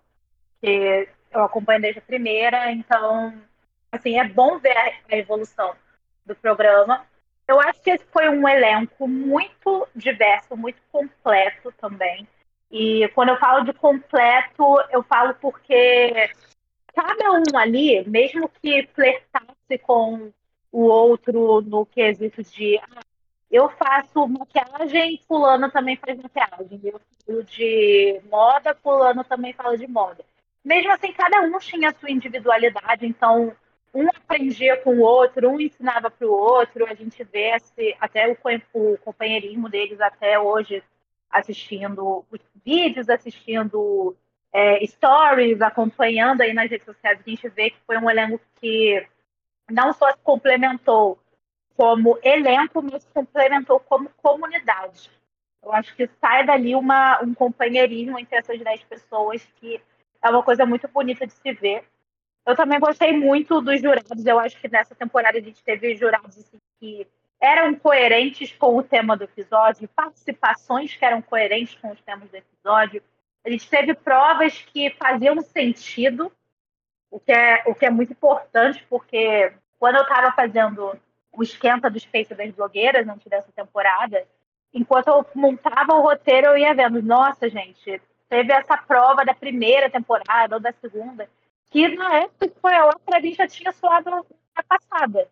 [0.60, 3.32] Porque eu acompanho desde a primeira, então
[3.96, 5.76] assim, é bom ver a evolução
[6.26, 7.06] do programa.
[7.48, 12.28] Eu acho que esse foi um elenco muito diverso, muito completo também.
[12.72, 16.30] E quando eu falo de completo, eu falo porque
[16.94, 20.32] cada um ali, mesmo que flertasse com
[20.72, 23.02] o outro no quesito de ah,
[23.52, 26.82] eu faço maquiagem, fulano também faz maquiagem.
[26.84, 30.26] Eu falo de moda, fulano também fala de moda.
[30.64, 33.56] Mesmo assim, cada um tinha a sua individualidade, então
[33.96, 38.28] um aprendia com o outro, um ensinava para o outro, a gente vê esse, até
[38.30, 38.38] o,
[38.74, 40.84] o companheirismo deles até hoje
[41.30, 44.16] assistindo os vídeos, assistindo
[44.52, 49.06] é, stories, acompanhando aí nas redes sociais, a gente vê que foi um elenco que
[49.70, 51.18] não só se complementou
[51.78, 55.10] como elenco, mas se complementou como comunidade.
[55.64, 59.82] Eu acho que sai dali uma, um companheirismo entre essas dez pessoas que
[60.22, 61.84] é uma coisa muito bonita de se ver.
[62.46, 64.26] Eu também gostei muito dos jurados.
[64.26, 67.08] Eu acho que nessa temporada a gente teve jurados assim, que
[67.42, 72.36] eram coerentes com o tema do episódio, participações que eram coerentes com os temas do
[72.36, 73.02] episódio.
[73.46, 76.32] A gente teve provas que faziam sentido,
[77.12, 80.98] o que é, o que é muito importante, porque quando eu estava fazendo
[81.32, 84.26] o esquenta do Space das blogueiras antes dessa temporada,
[84.74, 89.90] enquanto eu montava o roteiro, eu ia vendo, nossa, gente, teve essa prova da primeira
[89.90, 91.30] temporada ou da segunda,
[91.76, 95.30] que na época que foi a outra, para mim já tinha soado na passada.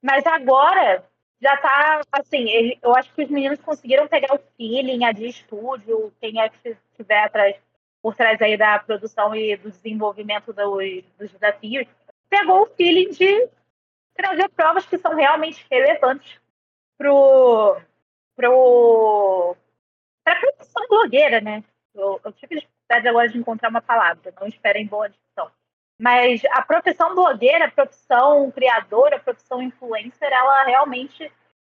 [0.00, 1.04] Mas agora
[1.38, 6.10] já tá assim, eu acho que os meninos conseguiram pegar o feeling, a de estúdio,
[6.18, 7.56] quem é que estiver atrás,
[8.00, 11.86] por trás aí da produção e do desenvolvimento dos, dos desafios,
[12.30, 13.50] pegou o feeling de
[14.14, 16.40] trazer provas que são realmente relevantes
[16.96, 17.78] pro
[18.34, 19.54] pro
[20.24, 21.62] para a produção blogueira, né?
[21.94, 25.50] Eu, eu tive dificuldade agora de encontrar uma palavra, não esperem boa dicção.
[26.02, 31.30] Mas a profissão blogueira, a profissão criadora, a profissão influencer, ela realmente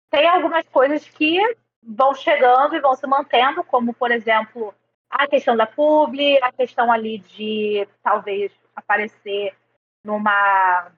[0.07, 1.41] tem algumas coisas que
[1.81, 4.71] vão chegando e vão se mantendo, como, por exemplo,
[5.09, 9.55] a questão da publi, a questão ali de talvez aparecer
[10.03, 10.91] numa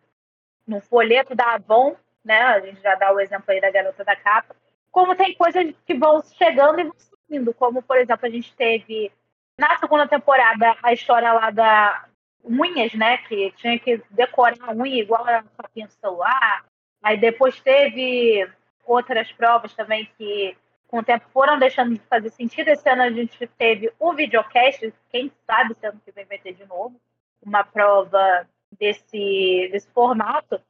[0.67, 2.41] num folheto da Avon, né?
[2.41, 4.53] A gente já dá o exemplo aí da garota da capa.
[4.91, 9.09] Como tem coisas que vão chegando e vão sumindo, como, por exemplo, a gente teve
[9.57, 12.10] na segunda temporada a história lá da,
[12.43, 13.17] unhas, né?
[13.17, 16.65] Que tinha que decorar a unha igual a capinha do celular.
[17.01, 18.47] Aí depois teve
[18.85, 20.55] outras provas também que
[20.87, 22.67] com o tempo foram deixando de fazer sentido.
[22.67, 26.53] Esse ano a gente teve o videocast, quem sabe se ano que vem vai ter
[26.53, 26.99] de novo
[27.41, 30.61] uma prova desse, desse formato.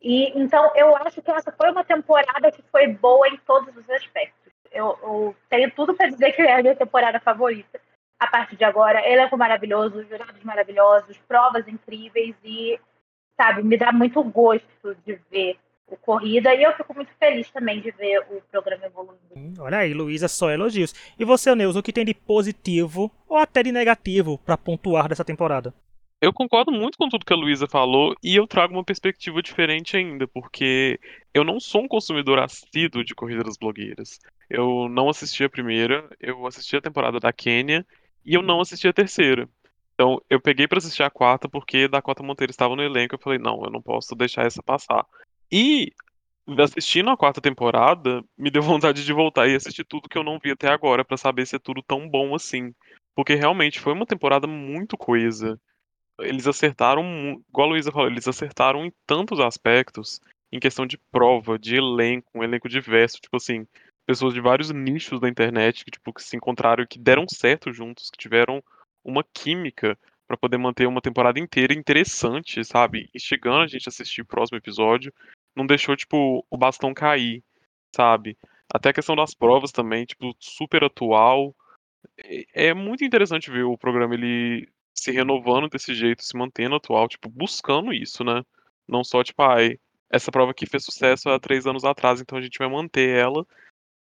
[0.00, 3.90] E então eu acho que essa foi uma temporada que foi boa em todos os
[3.90, 4.52] aspectos.
[4.70, 7.80] Eu, eu tenho tudo para dizer que é a minha temporada favorita
[8.20, 9.00] a partir de agora.
[9.08, 12.78] Elenco maravilhoso, jurados maravilhosos, provas incríveis e,
[13.34, 17.80] sabe, me dá muito gosto de ver o Corrida e eu fico muito feliz também
[17.80, 19.18] de ver o programa evoluindo.
[19.34, 20.94] Hum, olha aí, Luísa, só elogios.
[21.18, 25.24] E você, Neuza, o que tem de positivo ou até de negativo para pontuar dessa
[25.24, 25.74] temporada?
[26.20, 29.96] Eu concordo muito com tudo que a Luísa falou e eu trago uma perspectiva diferente
[29.96, 31.00] ainda, porque
[31.32, 34.20] eu não sou um consumidor assíduo de Corrida das Blogueiras.
[34.48, 37.86] Eu não assisti a primeira, eu assisti a temporada da Quênia
[38.24, 39.48] e eu não assisti a terceira.
[39.94, 43.14] Então, eu peguei para assistir a quarta porque Dakota Monteiro estava no elenco.
[43.14, 45.04] Eu falei, não, eu não posso deixar essa passar.
[45.52, 45.92] E
[46.58, 50.38] assistindo a quarta temporada, me deu vontade de voltar e assistir tudo que eu não
[50.38, 52.74] vi até agora para saber se é tudo tão bom assim.
[53.14, 55.60] Porque realmente foi uma temporada muito coesa.
[56.20, 57.04] Eles acertaram,
[57.48, 60.20] igual a Luísa falou, eles acertaram em tantos aspectos,
[60.52, 63.66] em questão de prova, de elenco, um elenco diverso, tipo assim,
[64.06, 68.10] pessoas de vários nichos da internet que, tipo, que se encontraram que deram certo juntos,
[68.10, 68.62] que tiveram
[69.04, 73.10] uma química para poder manter uma temporada inteira interessante, sabe?
[73.14, 75.12] Instigando a gente a assistir o próximo episódio.
[75.56, 77.42] Não deixou, tipo, o bastão cair,
[77.94, 78.36] sabe?
[78.72, 81.54] Até a questão das provas também, tipo, super atual.
[82.16, 87.08] É, é muito interessante ver o programa ele se renovando desse jeito, se mantendo atual,
[87.08, 88.44] tipo, buscando isso, né?
[88.86, 89.78] Não só, tipo, ai,
[90.10, 93.44] essa prova aqui fez sucesso há três anos atrás, então a gente vai manter ela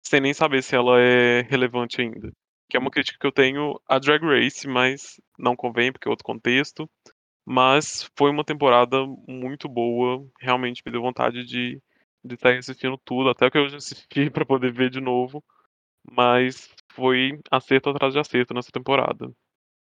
[0.09, 2.33] sem nem saber se ela é relevante ainda.
[2.69, 6.11] Que é uma crítica que eu tenho a Drag Race, mas não convém porque é
[6.11, 6.89] outro contexto.
[7.47, 11.81] Mas foi uma temporada muito boa, realmente me deu vontade de,
[12.25, 15.43] de estar assistindo tudo, até o que eu já assisti para poder ver de novo.
[16.11, 19.31] Mas foi acerto atrás de acerto nessa temporada.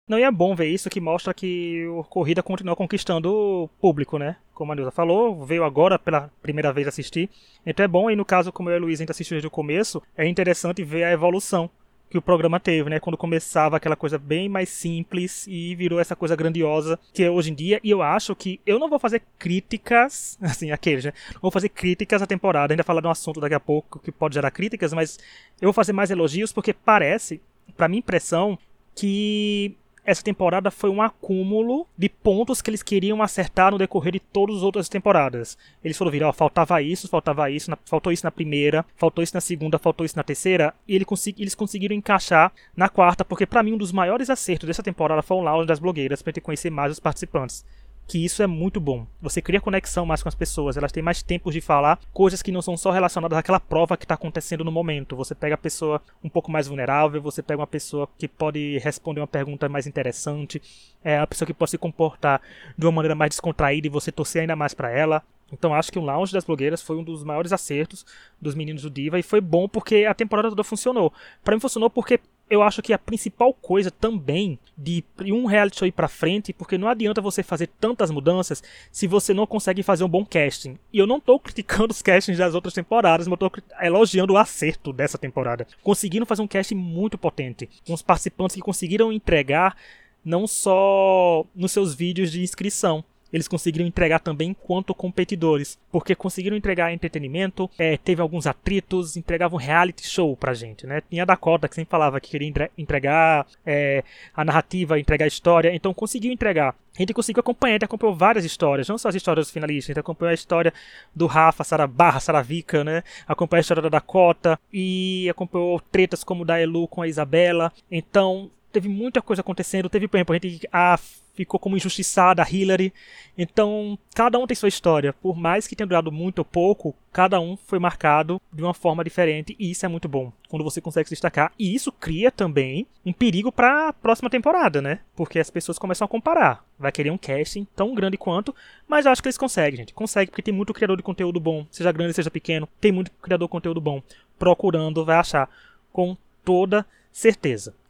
[0.07, 4.19] Não, e é bom ver isso que mostra que o Corrida continua conquistando o público,
[4.19, 4.37] né?
[4.53, 7.31] Como a Nilza falou, veio agora pela primeira vez assistir.
[7.65, 9.47] Então é bom, e no caso, como eu e a Luiz a gente assistiu desde
[9.47, 11.71] o começo, é interessante ver a evolução
[12.11, 13.01] que o programa teve, né?
[13.01, 17.51] Quando começava aquela coisa bem mais simples e virou essa coisa grandiosa que é hoje
[17.51, 17.81] em dia.
[17.83, 21.15] E eu acho que eu não vou fazer críticas, assim, aqueles, né?
[21.41, 24.35] Vou fazer críticas à temporada, ainda falar de um assunto daqui a pouco que pode
[24.35, 25.19] gerar críticas, mas
[25.63, 27.41] eu vou fazer mais elogios porque parece,
[27.75, 28.59] para minha impressão,
[28.95, 34.21] que essa temporada foi um acúmulo de pontos que eles queriam acertar no decorrer de
[34.21, 35.57] todas as outras temporadas.
[35.83, 39.35] Eles foram virar, ó, faltava isso, faltava isso, na, faltou isso na primeira, faltou isso
[39.35, 43.47] na segunda, faltou isso na terceira, e ele consegui, eles conseguiram encaixar na quarta, porque
[43.47, 46.41] para mim um dos maiores acertos dessa temporada foi o lounge das blogueiras, para ter
[46.41, 47.65] conhecer mais os participantes
[48.07, 49.07] que isso é muito bom.
[49.21, 52.53] Você cria conexão mais com as pessoas, elas têm mais tempo de falar coisas que
[52.53, 55.17] não são só relacionadas àquela prova que está acontecendo no momento.
[55.17, 59.21] Você pega a pessoa um pouco mais vulnerável, você pega uma pessoa que pode responder
[59.21, 60.61] uma pergunta mais interessante,
[61.03, 62.41] é a pessoa que pode se comportar
[62.77, 65.23] de uma maneira mais descontraída e você torcer ainda mais para ela.
[65.53, 68.05] Então acho que o Lounge das Blogueiras foi um dos maiores acertos
[68.41, 71.13] dos meninos do Diva e foi bom porque a temporada toda funcionou.
[71.43, 75.03] Para mim funcionou porque eu acho que a principal coisa também de
[75.33, 79.33] um reality show ir pra frente, porque não adianta você fazer tantas mudanças se você
[79.33, 80.79] não consegue fazer um bom casting.
[80.93, 84.39] E eu não tô criticando os castings das outras temporadas, mas eu tô elogiando o
[84.39, 85.67] acerto dessa temporada.
[85.83, 89.77] Conseguiram fazer um casting muito potente, com os participantes que conseguiram entregar
[90.25, 96.57] não só nos seus vídeos de inscrição, eles conseguiram entregar também enquanto competidores, porque conseguiram
[96.57, 101.03] entregar entretenimento, é, teve alguns atritos, entregavam reality show pra gente, né?
[101.11, 105.75] Tinha a Dakota que sempre falava que queria entregar é, a narrativa, entregar a história,
[105.75, 106.75] então conseguiu entregar.
[106.97, 109.91] A gente conseguiu acompanhar, a gente acompanhou várias histórias, não só as histórias dos finalistas,
[109.91, 110.73] a gente acompanhou a história
[111.13, 113.03] do Rafa, Sara Barra, Saravica, né?
[113.27, 117.73] Acompanhou a história da Dakota e acompanhou tretas como da Elu com a Isabela.
[117.91, 119.89] Então, teve muita coisa acontecendo.
[119.89, 120.99] Teve, por exemplo, a gente a,
[121.35, 122.93] ficou como injustiçada, a Hillary.
[123.37, 125.13] Então, cada um tem sua história.
[125.13, 129.05] Por mais que tenha durado muito ou pouco, cada um foi marcado de uma forma
[129.05, 129.55] diferente.
[129.59, 131.53] E isso é muito bom, quando você consegue se destacar.
[131.59, 135.01] E isso cria também um perigo para a próxima temporada, né?
[135.15, 136.65] Porque as pessoas começam a comparar.
[136.79, 138.55] Vai querer um casting tão grande quanto,
[138.87, 139.95] mas eu acho que eles conseguem, gente.
[139.95, 142.69] Consegue, porque tem muito criador de conteúdo bom, seja grande, seja pequeno.
[142.81, 144.03] Tem muito criador de conteúdo bom.
[144.39, 145.49] Procurando, vai achar.
[145.93, 147.04] Com toda certeza.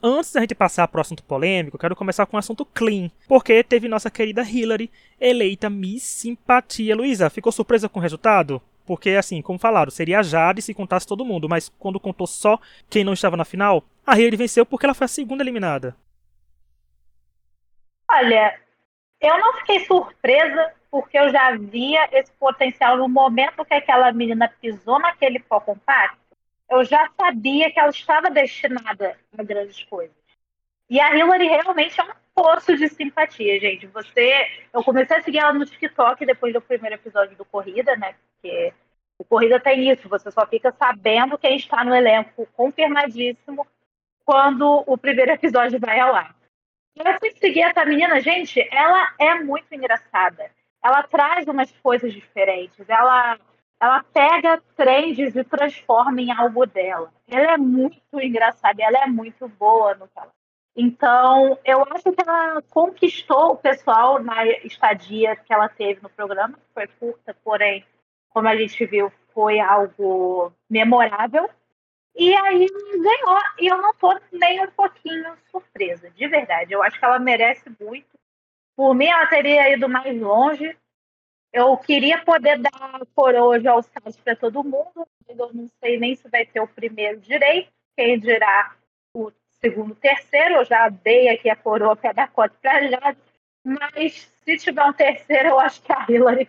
[0.02, 3.64] Antes da gente passar para o assunto polêmico, quero começar com um assunto clean, porque
[3.64, 6.94] teve nossa querida Hillary eleita Miss Simpatia.
[6.94, 8.60] Luísa, ficou surpresa com o resultado?
[8.84, 12.60] Porque, assim, como falaram, seria a Jade se contasse todo mundo, mas quando contou só
[12.90, 15.96] quem não estava na final, a Hillary venceu porque ela foi a segunda eliminada.
[18.10, 18.60] Olha,
[19.22, 24.52] eu não fiquei surpresa porque eu já via esse potencial no momento que aquela menina
[24.60, 26.23] pisou naquele pó compacto
[26.74, 30.16] eu já sabia que ela estava destinada a grandes coisas.
[30.90, 33.86] E a Hillary realmente é um poço de simpatia, gente.
[33.86, 38.14] Você, eu comecei a seguir ela no TikTok depois do primeiro episódio do Corrida, né?
[38.14, 38.72] Porque
[39.18, 43.66] o Corrida tem isso, você só fica sabendo quem está no elenco confirmadíssimo
[44.24, 46.34] quando o primeiro episódio vai ao ar.
[46.96, 50.50] Eu fui seguir essa menina, gente, ela é muito engraçada.
[50.82, 52.88] Ela traz umas coisas diferentes.
[52.88, 53.38] Ela
[53.80, 57.12] ela pega trends e transforma em algo dela.
[57.28, 60.32] Ela é muito engraçada, ela é muito boa no que ela.
[60.76, 66.54] Então, eu acho que ela conquistou o pessoal na estadia que ela teve no programa,
[66.54, 67.84] que foi curta, porém,
[68.30, 71.48] como a gente viu, foi algo memorável.
[72.16, 76.72] E aí ganhou, e eu não tô nem um pouquinho surpresa, de verdade.
[76.72, 78.18] Eu acho que ela merece muito.
[78.76, 80.76] Por mim, ela teria ido mais longe,
[81.54, 85.06] eu queria poder dar coroa de All-Stars para todo mundo.
[85.28, 88.74] Eu não sei nem se vai ter o primeiro direito, quem dirá
[89.16, 90.56] o segundo, terceiro.
[90.56, 93.18] Eu já dei aqui a coroa para dar cota para Jade.
[93.64, 96.48] Mas se tiver um terceiro, eu acho que a Hillary.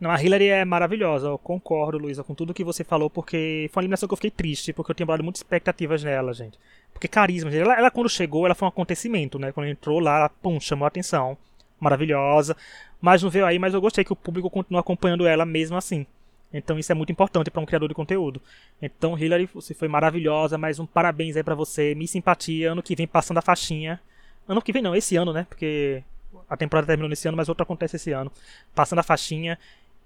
[0.00, 3.80] Não, a Hillary é maravilhosa, eu concordo, Luísa, com tudo que você falou, porque foi
[3.80, 6.58] uma eliminação que eu fiquei triste, porque eu tinha dado muitas expectativas nela, gente.
[6.90, 9.52] Porque carisma, ela, ela, quando chegou, ela foi um acontecimento, né?
[9.52, 11.38] Quando entrou lá, pum, chamou a atenção.
[11.78, 12.56] Maravilhosa
[13.00, 16.06] mas não veio aí, mas eu gostei que o público continua acompanhando ela mesmo assim.
[16.52, 18.42] Então isso é muito importante para um criador de conteúdo.
[18.82, 22.96] Então, Hillary, você foi maravilhosa, mais um parabéns aí para você, me simpatia, ano que
[22.96, 24.00] vem passando a faixinha.
[24.48, 25.46] Ano que vem não, esse ano, né?
[25.48, 26.02] Porque
[26.48, 28.32] a temporada terminou nesse ano, mas outra acontece esse ano.
[28.74, 29.56] Passando a faixinha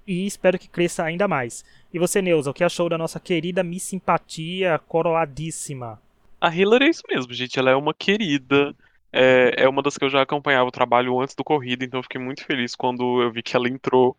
[0.07, 1.65] e espero que cresça ainda mais.
[1.93, 6.01] E você, Neuza, o que achou da nossa querida Miss Simpatia coroadíssima?
[6.41, 7.59] A Hillary é isso mesmo, gente.
[7.59, 8.75] Ela é uma querida.
[9.17, 12.03] É, é uma das que eu já acompanhava o trabalho antes do corrida, então eu
[12.03, 14.17] fiquei muito feliz quando eu vi que ela entrou.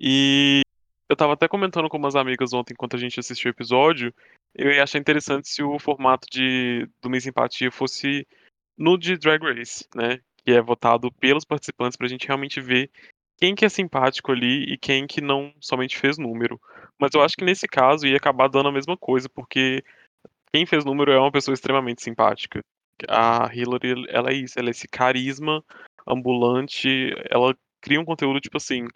[0.00, 0.62] E
[1.10, 4.14] eu tava até comentando com umas amigas ontem, enquanto a gente assistiu o episódio,
[4.54, 8.26] eu ia achar interessante se o formato de, do Miss Simpatia fosse
[8.78, 10.20] no de Drag Race, né?
[10.42, 12.90] Que é votado pelos participantes pra gente realmente ver
[13.36, 16.58] quem que é simpático ali e quem que não somente fez número.
[16.98, 19.84] Mas eu acho que nesse caso ia acabar dando a mesma coisa, porque
[20.50, 22.64] quem fez número é uma pessoa extremamente simpática.
[23.08, 25.64] A Hillary, ela é isso, ela é esse carisma
[26.06, 28.86] ambulante, ela cria um conteúdo tipo assim,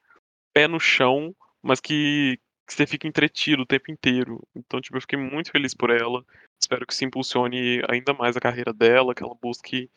[0.52, 4.42] pé no chão, mas que, que você fica entretido o tempo inteiro.
[4.54, 6.24] Então, tipo, eu fiquei muito feliz por ela.
[6.60, 9.90] Espero que isso impulsione ainda mais a carreira dela, que ela busque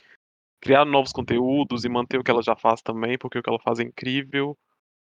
[0.60, 3.60] criar novos conteúdos e manter o que ela já faz também, porque o que ela
[3.60, 4.58] faz é incrível.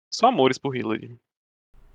[0.10, 1.18] Só amores por Hillary.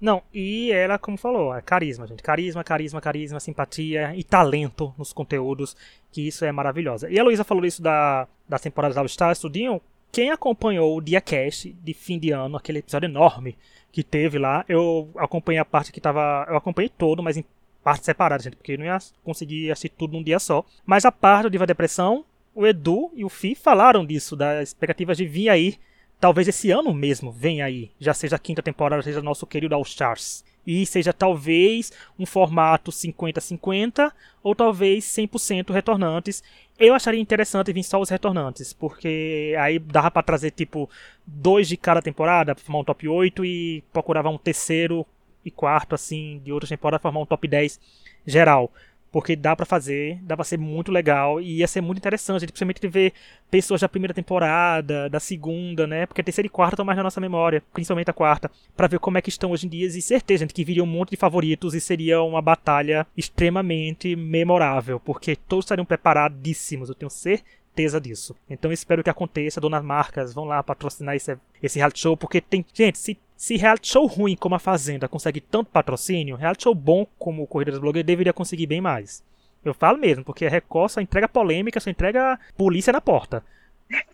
[0.01, 2.23] Não, e ela, como falou, é carisma, gente.
[2.23, 5.75] Carisma, carisma, carisma, simpatia e talento nos conteúdos,
[6.13, 7.11] que isso é maravilhosa.
[7.11, 9.81] E a Luísa falou isso da, das temporadas da All Stars, tudinho.
[10.13, 13.57] Quem acompanhou o Dia Cast de fim de ano, aquele episódio enorme
[13.91, 16.47] que teve lá, eu acompanhei a parte que tava.
[16.49, 17.45] Eu acompanhei todo, mas em
[17.83, 20.65] partes separadas, gente, porque eu não ia conseguir assistir tudo num dia só.
[20.85, 25.17] Mas a parte do Diva Depressão, o Edu e o Fi falaram disso, das expectativas
[25.17, 25.79] de vir aí,
[26.20, 29.83] talvez esse ano mesmo, vem aí, já seja a quinta temporada, seja nosso querido All
[29.83, 30.44] Stars.
[30.66, 36.42] E seja talvez um formato 50-50 ou talvez 100% retornantes.
[36.76, 40.90] Eu acharia interessante vir só os retornantes, porque aí dava para trazer tipo
[41.24, 45.07] dois de cada temporada, formar um top 8 e procurava um terceiro
[45.44, 47.79] e quarto assim de outra temporada formar um top 10
[48.26, 48.72] geral
[49.11, 52.87] porque dá para fazer, dá para ser muito legal e ia ser muito interessante, principalmente
[52.88, 53.12] ver
[53.51, 56.07] pessoas da primeira temporada, da segunda, né?
[56.07, 58.99] Porque a terceira e quarta estão mais na nossa memória, principalmente a quarta, para ver
[58.99, 61.16] como é que estão hoje em dia e certeza, gente, que viria um monte de
[61.16, 67.57] favoritos e seria uma batalha extremamente memorável, porque todos estariam preparadíssimos, eu tenho certeza
[68.01, 68.35] disso.
[68.49, 72.65] Então espero que aconteça, donas marcas vão lá patrocinar esse, esse reality show, porque tem,
[72.73, 77.07] gente, se se reality show ruim como a Fazenda consegue tanto patrocínio, reality show bom
[77.19, 79.23] como o Corrida dos Blogueiros deveria conseguir bem mais.
[79.62, 83.45] Eu falo mesmo, porque a Record só entrega polêmica, só entrega polícia na porta.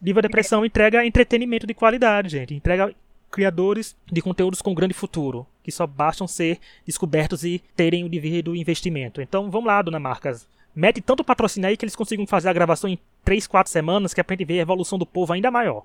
[0.00, 2.54] Diva Depressão entrega entretenimento de qualidade, gente.
[2.54, 2.92] Entrega
[3.30, 8.56] criadores de conteúdos com grande futuro, que só bastam ser descobertos e terem o devido
[8.56, 9.22] investimento.
[9.22, 10.48] Então vamos lá, dona Marcas.
[10.74, 14.20] Mete tanto patrocínio aí que eles consigam fazer a gravação em 3, 4 semanas, que
[14.20, 15.84] é pra gente ver a evolução do povo ainda maior.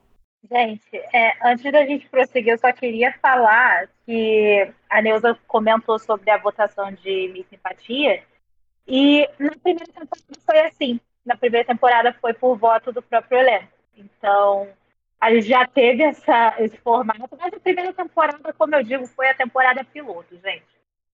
[0.50, 6.30] Gente, é, antes da gente prosseguir, eu só queria falar que a Neuza comentou sobre
[6.30, 8.24] a votação de Miss Simpatia.
[8.88, 11.00] E na primeira temporada foi assim.
[11.26, 13.68] Na primeira temporada foi por voto do próprio elenco.
[13.98, 14.70] Então,
[15.20, 19.28] a gente já teve essa, esse formato, mas a primeira temporada, como eu digo, foi
[19.30, 20.64] a temporada piloto, gente.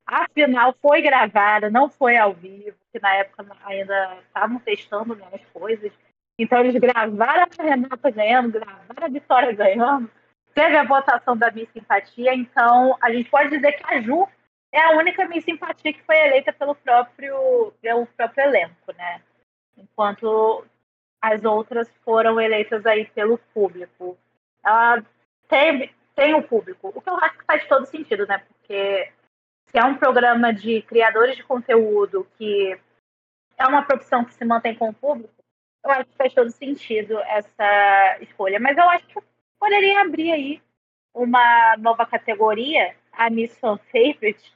[0.06, 5.28] A final foi gravada, não foi ao vivo, que na época ainda estavam testando né,
[5.34, 5.92] as coisas.
[6.38, 10.10] Então eles gravaram a Renata ganhando, gravaram a Vitória ganhando,
[10.54, 14.28] teve a votação da Miss Simpatia, então a gente pode dizer que a Ju
[14.72, 19.22] é a única Miss Simpatia que foi eleita pelo próprio, pelo próprio elenco, né?
[19.76, 20.66] Enquanto
[21.20, 24.18] as outras foram eleitas aí pelo público.
[24.64, 25.04] Ela
[25.48, 28.40] tem, tem o público, o que eu acho que faz todo sentido, né?
[28.40, 29.12] Porque
[29.80, 32.78] é um programa de criadores de conteúdo que
[33.58, 35.34] é uma profissão que se mantém com o público,
[35.84, 38.60] eu acho que faz todo sentido essa escolha.
[38.60, 39.20] Mas eu acho que
[39.60, 40.62] poderia abrir aí
[41.14, 44.54] uma nova categoria, a Miss Fan Favorite.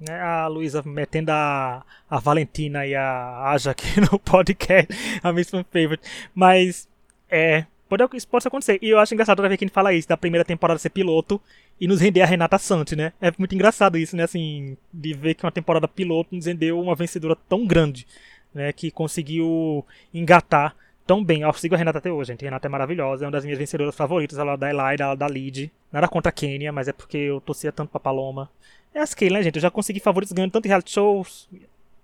[0.00, 4.88] Né, a Luísa metendo a, a Valentina e a Aja aqui no podcast,
[5.22, 6.08] a Miss Fan Favorite.
[6.34, 6.88] Mas,
[7.28, 8.78] é, pode, isso pode acontecer.
[8.82, 11.40] E eu acho engraçado ver quem fala isso, da primeira temporada ser piloto
[11.80, 13.12] e nos render a Renata Sante, né?
[13.20, 14.24] É muito engraçado isso, né?
[14.24, 18.06] Assim, de ver que uma temporada piloto nos rendeu uma vencedora tão grande
[18.54, 20.74] né, que conseguiu engatar
[21.06, 21.42] tão bem.
[21.42, 22.44] Eu sigo a Renata até hoje, gente.
[22.44, 25.26] A Renata é maravilhosa, é uma das minhas vencedoras favoritas, ela da Eli, da, da
[25.26, 25.72] Lead.
[25.90, 28.50] Nada contra a Kenya, mas é porque eu torcia tanto pra Paloma.
[28.94, 29.56] É as Kayla, né, gente?
[29.56, 31.48] Eu já consegui favoritos ganhando tanto em reality shows.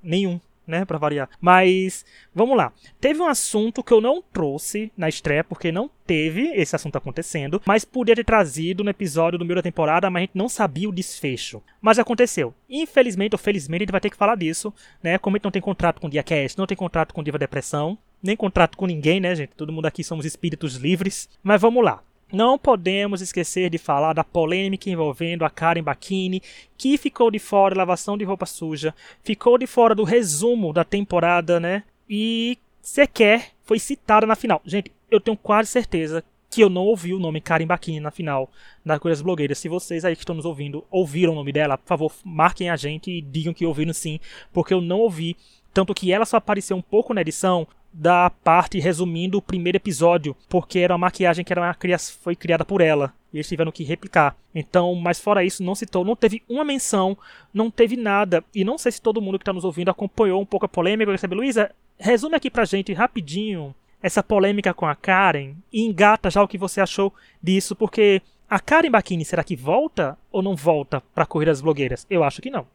[0.02, 1.28] Nenhum né, para variar.
[1.40, 2.72] Mas vamos lá.
[3.00, 7.60] Teve um assunto que eu não trouxe na estreia porque não teve esse assunto acontecendo,
[7.64, 10.88] mas podia ter trazido no episódio do meio da temporada, mas a gente não sabia
[10.88, 11.62] o desfecho.
[11.80, 12.54] Mas aconteceu.
[12.68, 14.72] Infelizmente ou felizmente a gente vai ter que falar disso,
[15.02, 15.18] né?
[15.18, 17.98] Como a gente não tem contrato com o Diacast, não tem contrato com Diva Depressão,
[18.22, 19.50] nem contrato com ninguém, né, gente?
[19.54, 21.28] Todo mundo aqui somos espíritos livres.
[21.42, 22.02] Mas vamos lá.
[22.32, 26.42] Não podemos esquecer de falar da polêmica envolvendo a Karen Bakini,
[26.76, 30.84] que ficou de fora da lavação de roupa suja, ficou de fora do resumo da
[30.84, 31.84] temporada, né?
[32.08, 34.60] E sequer foi citada na final.
[34.64, 38.48] Gente, eu tenho quase certeza que eu não ouvi o nome Karen Bakini na final
[38.84, 39.58] das Coisas Blogueiras.
[39.58, 42.76] Se vocês aí que estão nos ouvindo ouviram o nome dela, por favor, marquem a
[42.76, 44.20] gente e digam que ouviram sim,
[44.52, 45.36] porque eu não ouvi.
[45.72, 50.36] Tanto que ela só apareceu um pouco na edição da parte resumindo o primeiro episódio,
[50.48, 51.76] porque era uma maquiagem que era uma
[52.20, 53.14] foi criada por ela.
[53.32, 54.36] E eles tiveram que replicar.
[54.52, 57.16] Então, mas fora isso, não citou, não teve uma menção,
[57.52, 58.42] não teve nada.
[58.52, 61.08] E não sei se todo mundo que está nos ouvindo acompanhou um pouco a polêmica.
[61.08, 66.30] Eu recebi, Luísa, resume aqui pra gente rapidinho essa polêmica com a Karen e engata
[66.30, 68.20] já o que você achou disso, porque
[68.50, 72.06] a Karen Bakini será que volta ou não volta para Corridas Blogueiras?
[72.10, 72.66] Eu acho que não.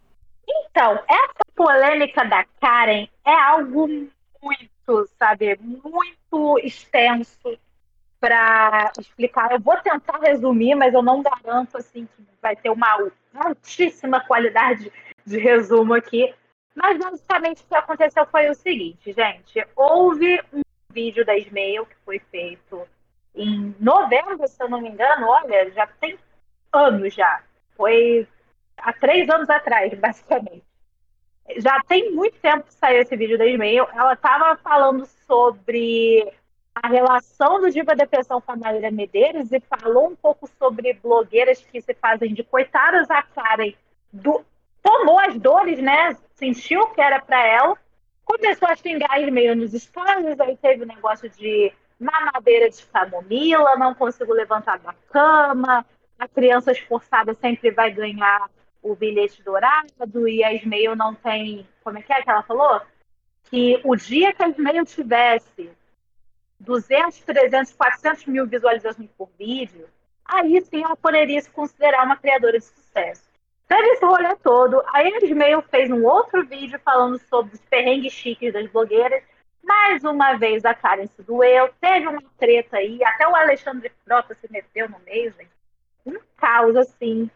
[0.47, 3.87] Então, essa polêmica da Karen é algo
[4.41, 4.69] muito,
[5.17, 7.57] sabe, muito extenso
[8.19, 9.51] para explicar.
[9.51, 12.87] Eu vou tentar resumir, mas eu não garanto assim que vai ter uma
[13.33, 14.91] altíssima qualidade
[15.25, 16.33] de resumo aqui.
[16.75, 19.65] Mas basicamente o que aconteceu foi o seguinte, gente.
[19.75, 20.61] Houve um
[20.91, 22.87] vídeo da Ismail que foi feito
[23.35, 26.17] em novembro, se eu não me engano, olha, já tem
[26.73, 27.41] anos já.
[27.75, 28.27] Foi
[28.77, 30.63] há três anos atrás, basicamente.
[31.57, 33.87] Já tem muito tempo que saiu esse vídeo da Ismail.
[33.93, 36.31] Ela estava falando sobre
[36.75, 41.59] a relação do Diva Depressão com a Maíra Medeiros e falou um pouco sobre blogueiras
[41.59, 43.73] que se fazem de coitadas a Karen.
[44.13, 44.45] Do...
[44.81, 46.15] Tomou as dores, né?
[46.35, 47.77] Sentiu que era para ela
[48.29, 53.95] começou a xingar meio nos stories, aí teve o negócio de mamadeira de camomila, não
[53.95, 55.83] consigo levantar da cama,
[56.19, 58.47] a criança esforçada sempre vai ganhar
[58.81, 61.67] o bilhete dourado e a Ismael não tem.
[61.83, 62.81] Como é que é que ela falou?
[63.43, 65.69] Que o dia que a Ismael tivesse
[66.59, 69.87] 200, 300, 400 mil visualizações por vídeo,
[70.25, 73.29] aí sim ela poderia se considerar uma criadora de sucesso.
[73.67, 74.81] Teve esse rolê todo.
[74.91, 79.23] A Ismael fez um outro vídeo falando sobre os perrengues chiques das blogueiras.
[79.63, 81.69] Mais uma vez a Karen se doeu.
[81.79, 83.03] Teve uma treta aí.
[83.03, 85.51] Até o Alexandre Frota se meteu no meio, gente.
[86.03, 87.29] Um caos, assim,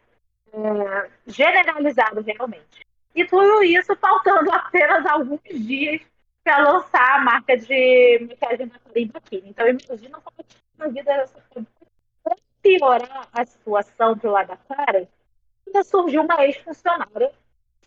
[0.54, 2.86] é, generalizado realmente.
[3.16, 6.02] E tudo isso faltando apenas alguns dias
[6.44, 9.50] para lançar a marca de maquiagem da Karen Bakini.
[9.50, 10.46] Então imagina como
[10.80, 11.42] a vida dessa
[12.24, 15.08] Para piorar a situação pro lado da Karen,
[15.66, 17.32] ainda surgiu uma ex-funcionária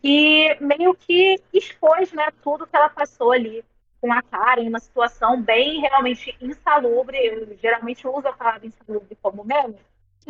[0.01, 3.65] que meio que expôs né, tudo que ela passou ali
[4.01, 7.17] com a Karen, uma situação bem realmente insalubre.
[7.19, 9.79] Eu geralmente uso a palavra insalubre como meme,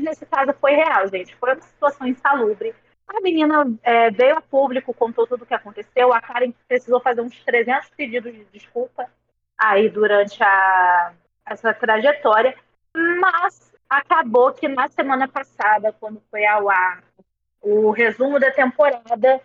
[0.03, 1.35] nesse caso foi real, gente.
[1.37, 2.75] Foi uma situação insalubre.
[3.09, 6.13] A menina é, veio a público, contou tudo o que aconteceu.
[6.13, 9.09] A Karen precisou fazer uns 300 pedidos de desculpa
[9.57, 11.13] aí durante a,
[11.47, 12.55] essa trajetória,
[12.95, 17.03] mas acabou que na semana passada, quando foi ao ar
[17.63, 19.41] o resumo da temporada,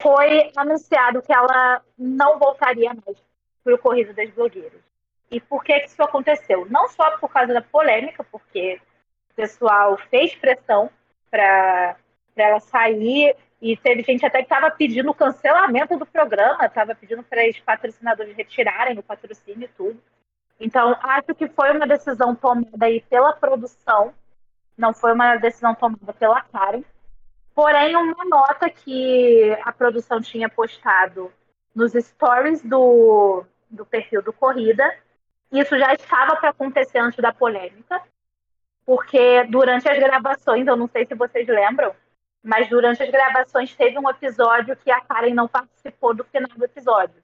[0.00, 3.16] foi anunciado que ela não voltaria mais
[3.62, 4.80] para o Corrida das Blogueiras.
[5.30, 6.66] E por que, que isso aconteceu?
[6.68, 8.80] Não só por causa da polêmica, porque
[9.32, 10.90] o pessoal fez pressão
[11.30, 11.96] para
[12.36, 17.22] ela sair e teve gente até que estava pedindo o cancelamento do programa, estava pedindo
[17.22, 20.02] para os patrocinadores retirarem o patrocínio e tudo.
[20.60, 24.12] Então, acho que foi uma decisão tomada aí pela produção,
[24.76, 26.82] não foi uma decisão tomada pela Karen.
[27.54, 31.32] Porém, uma nota que a produção tinha postado
[31.74, 34.84] nos stories do, do perfil do Corrida,
[35.52, 38.02] isso já estava para acontecer antes da polêmica,
[38.84, 41.94] porque durante as gravações, eu não sei se vocês lembram,
[42.42, 46.64] mas durante as gravações teve um episódio que a Karen não participou do final do
[46.64, 47.22] episódio.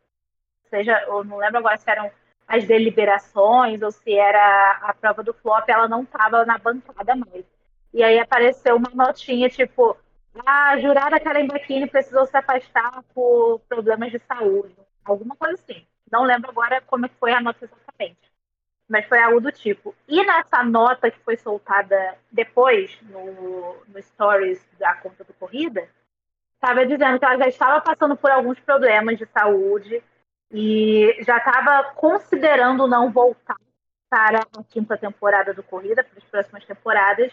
[0.65, 2.11] Ou seja, eu não lembro agora se eram
[2.47, 7.45] as deliberações ou se era a prova do flop, ela não estava na bancada mais.
[7.93, 9.97] E aí apareceu uma notinha tipo,
[10.47, 14.75] a jurada Karen Bakini precisou se afastar por problemas de saúde.
[15.05, 15.87] Alguma coisa assim.
[16.11, 18.28] Não lembro agora como é foi a nota exatamente.
[18.89, 19.95] Mas foi algo do tipo.
[20.07, 25.87] E nessa nota que foi soltada depois, no, no stories da conta do Corrida,
[26.55, 30.03] estava dizendo que ela já estava passando por alguns problemas de saúde
[30.51, 33.57] e já estava considerando não voltar
[34.09, 37.31] para a quinta temporada do Corrida, para as próximas temporadas,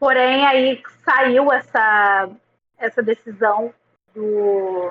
[0.00, 2.30] Porém, aí saiu essa,
[2.78, 3.74] essa decisão
[4.14, 4.90] do,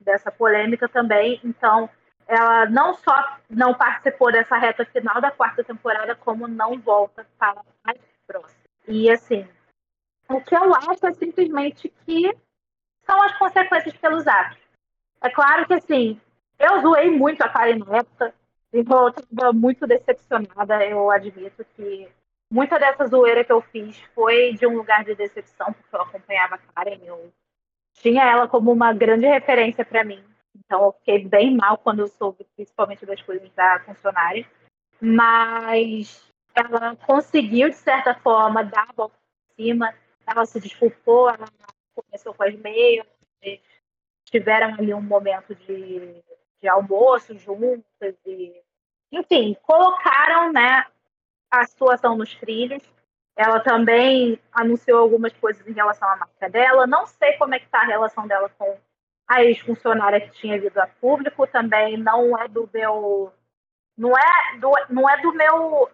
[0.00, 1.40] dessa polêmica também.
[1.44, 1.88] Então,
[2.26, 7.62] ela não só não participou dessa reta final da quarta temporada, como não volta para
[7.84, 7.94] a
[8.26, 8.64] próxima.
[8.88, 9.46] E, assim,
[10.28, 12.34] o que eu acho é simplesmente que
[13.04, 14.58] são as consequências pelos atos.
[15.20, 16.20] É claro que, assim,
[16.58, 18.34] eu zoei muito a Karen na época,
[18.72, 22.08] e eu estava muito decepcionada, eu admito que
[22.50, 26.56] muita dessa zoeira que eu fiz foi de um lugar de decepção, porque eu acompanhava
[26.56, 27.32] a Karen, eu
[27.94, 30.22] tinha ela como uma grande referência para mim.
[30.64, 34.46] Então eu fiquei bem mal quando eu soube, principalmente das coisas da funcionária.
[35.00, 39.94] Mas ela conseguiu, de certa forma, dar a volta por cima.
[40.26, 41.46] Ela se desculpou, ela
[41.94, 43.06] começou com as meias,
[44.24, 46.22] tiveram ali um momento de,
[46.60, 48.62] de almoço juntas e
[49.12, 50.84] enfim, colocaram né,
[51.50, 52.82] a situação nos trilhos.
[53.36, 56.86] Ela também anunciou algumas coisas em relação à marca dela.
[56.86, 58.76] Não sei como é que está a relação dela com
[59.26, 61.46] a ex-funcionária que tinha vindo a público.
[61.46, 63.32] Também não é do meu.
[63.96, 65.90] Não é do, não é do meu.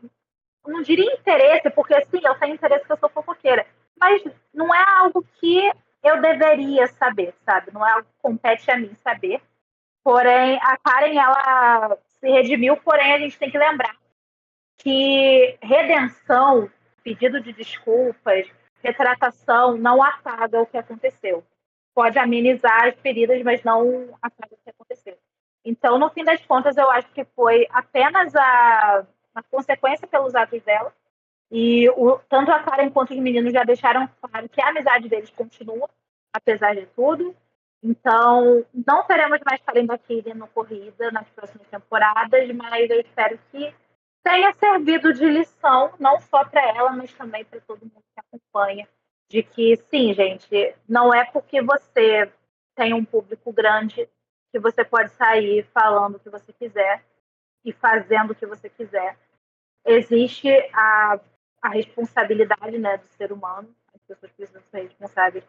[0.66, 3.66] Não diria interesse, porque sim, eu tenho interesse que eu sou fofoqueira.
[3.98, 4.22] Mas
[4.52, 5.70] não é algo que
[6.02, 7.72] eu deveria saber, sabe?
[7.72, 9.40] Não é algo que compete a mim saber.
[10.02, 13.94] Porém, a Karen, ela se redimiu, porém a gente tem que lembrar
[14.78, 16.70] que redenção,
[17.02, 18.48] pedido de desculpas,
[18.82, 21.44] retratação não apaga o que aconteceu.
[21.94, 25.16] Pode amenizar as feridas, mas não apaga o que aconteceu.
[25.64, 30.62] Então, no fim das contas, eu acho que foi apenas a, a consequência pelos atos
[30.62, 30.92] dela.
[31.50, 35.30] E o, tanto a Karen quanto os meninos já deixaram claro que a amizade deles
[35.30, 35.88] continua,
[36.32, 37.34] apesar de tudo.
[37.82, 43.74] Então, não teremos mais Karen Bakiri no Corrida nas próximas temporadas, mas eu espero que
[44.22, 48.86] tenha servido de lição, não só para ela, mas também para todo mundo que acompanha,
[49.30, 52.30] de que, sim, gente, não é porque você
[52.74, 54.08] tem um público grande
[54.50, 57.04] que você pode sair falando o que você quiser
[57.64, 59.16] e fazendo o que você quiser.
[59.86, 61.20] Existe a,
[61.62, 65.44] a responsabilidade né, do ser humano, as pessoas precisam ser responsáveis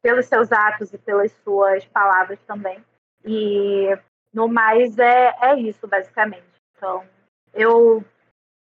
[0.00, 2.78] pelos seus atos e pelas suas palavras também.
[3.24, 3.88] E
[4.32, 6.46] no mais é, é isso, basicamente.
[6.76, 7.04] Então,
[7.52, 8.04] eu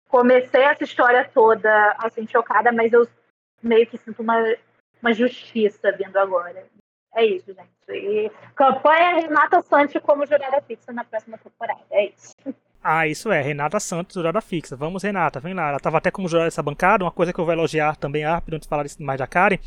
[0.09, 3.07] comecei essa história toda assim chocada, mas eu
[3.61, 4.37] meio que sinto uma,
[5.01, 6.65] uma justiça vindo agora.
[7.15, 7.69] É isso, gente.
[7.89, 11.81] E campanha Renata Santos como jurada fixa na próxima temporada.
[11.91, 12.35] É isso.
[12.83, 14.75] Ah, isso é, Renata Santos, jurada fixa.
[14.75, 15.69] Vamos, Renata, vem lá.
[15.69, 17.03] Ela estava até como jurada dessa bancada.
[17.03, 19.57] Uma coisa que eu vou elogiar também, rápido, antes de falar mais da Karen,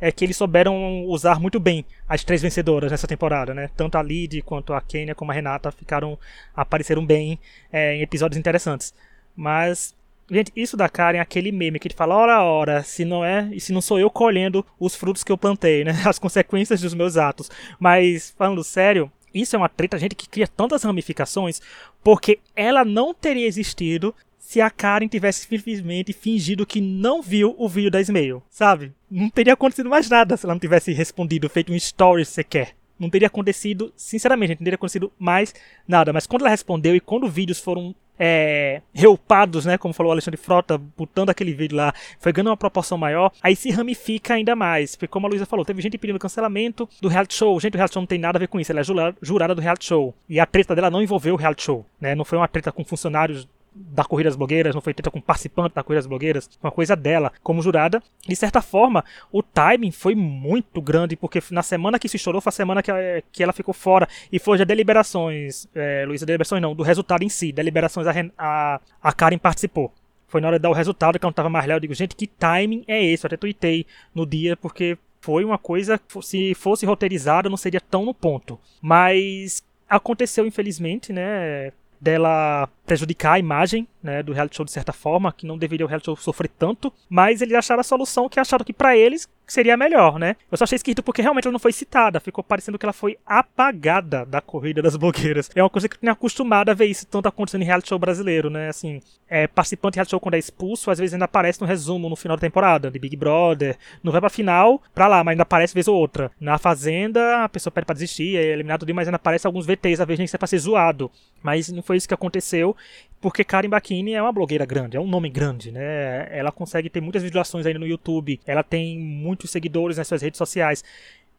[0.00, 3.68] é que eles souberam usar muito bem as três vencedoras nessa temporada, né?
[3.76, 6.18] Tanto a Lid quanto a Kenya como a Renata ficaram
[6.54, 7.38] apareceram bem
[7.72, 8.94] é, em episódios interessantes.
[9.36, 9.94] Mas
[10.30, 13.48] Gente, isso da Karen é aquele meme que ele fala, ora, ora, se não é,
[13.52, 15.92] e se não sou eu colhendo os frutos que eu plantei, né?
[16.06, 17.50] As consequências dos meus atos.
[17.80, 21.60] Mas, falando sério, isso é uma treta, gente, que cria tantas ramificações,
[22.02, 27.68] porque ela não teria existido se a Karen tivesse simplesmente fingido que não viu o
[27.68, 28.92] vídeo da Smail, sabe?
[29.10, 32.74] Não teria acontecido mais nada se ela não tivesse respondido, feito um story sequer.
[32.98, 35.54] Não teria acontecido, sinceramente, não teria acontecido mais
[35.88, 36.12] nada.
[36.12, 40.36] Mas quando ela respondeu e quando vídeos foram é, reupados, né, como falou o Alexandre
[40.36, 44.94] Frota, botando aquele vídeo lá, foi ganhando uma proporção maior, aí se ramifica ainda mais.
[44.94, 47.58] Porque como a Luísa falou, teve gente pedindo cancelamento do reality show.
[47.58, 49.62] Gente, o reality show não tem nada a ver com isso, ela é jurada do
[49.62, 50.14] reality show.
[50.28, 52.14] E a treta dela não envolveu o reality show, né?
[52.14, 55.74] Não foi uma treta com funcionários da Corrida das Blogueiras, não foi feita com participante
[55.74, 58.02] da Corrida das Blogueiras, uma coisa dela como jurada.
[58.26, 62.50] De certa forma, o timing foi muito grande, porque na semana que se estourou foi
[62.50, 62.92] a semana que,
[63.30, 67.28] que ela ficou fora, e foi de deliberações, é, Luísa, deliberações não, do resultado em
[67.28, 69.92] si, deliberações a, a, a Karen participou.
[70.26, 71.94] Foi na hora de dar o resultado que eu não tava mais lá, eu digo,
[71.94, 73.24] gente, que timing é esse?
[73.24, 78.04] Eu até tuitei no dia, porque foi uma coisa, se fosse roteirizada, não seria tão
[78.04, 78.58] no ponto.
[78.80, 81.72] Mas aconteceu, infelizmente, né?
[82.00, 85.88] dela prejudicar a imagem né, do reality show de certa forma, que não deveria o
[85.88, 89.76] reality show sofrer tanto, mas eles acharam a solução que acharam que para eles seria
[89.76, 90.36] melhor, né?
[90.50, 93.18] Eu só achei esquisito porque realmente ela não foi citada, ficou parecendo que ela foi
[93.26, 95.50] apagada da corrida das blogueiras.
[95.54, 97.98] É uma coisa que eu tinha acostumado a ver isso tanto acontecendo em reality show
[97.98, 98.68] brasileiro, né?
[98.68, 102.08] Assim, é, participante de reality show quando é expulso, às vezes ainda aparece no resumo
[102.08, 105.42] no final da temporada, de Big Brother, não vai pra final, pra lá, mas ainda
[105.42, 106.30] aparece vez ou outra.
[106.40, 110.06] Na Fazenda, a pessoa pede pra desistir, é eliminado mas ainda aparece alguns VTs, às
[110.06, 111.10] vezes nem que é pra ser zoado.
[111.42, 112.76] Mas não foi isso que aconteceu
[113.20, 116.26] porque Karen Bakini é uma blogueira grande, é um nome grande, né?
[116.30, 120.38] Ela consegue ter muitas visualizações aí no YouTube, ela tem muitos seguidores nas suas redes
[120.38, 120.82] sociais.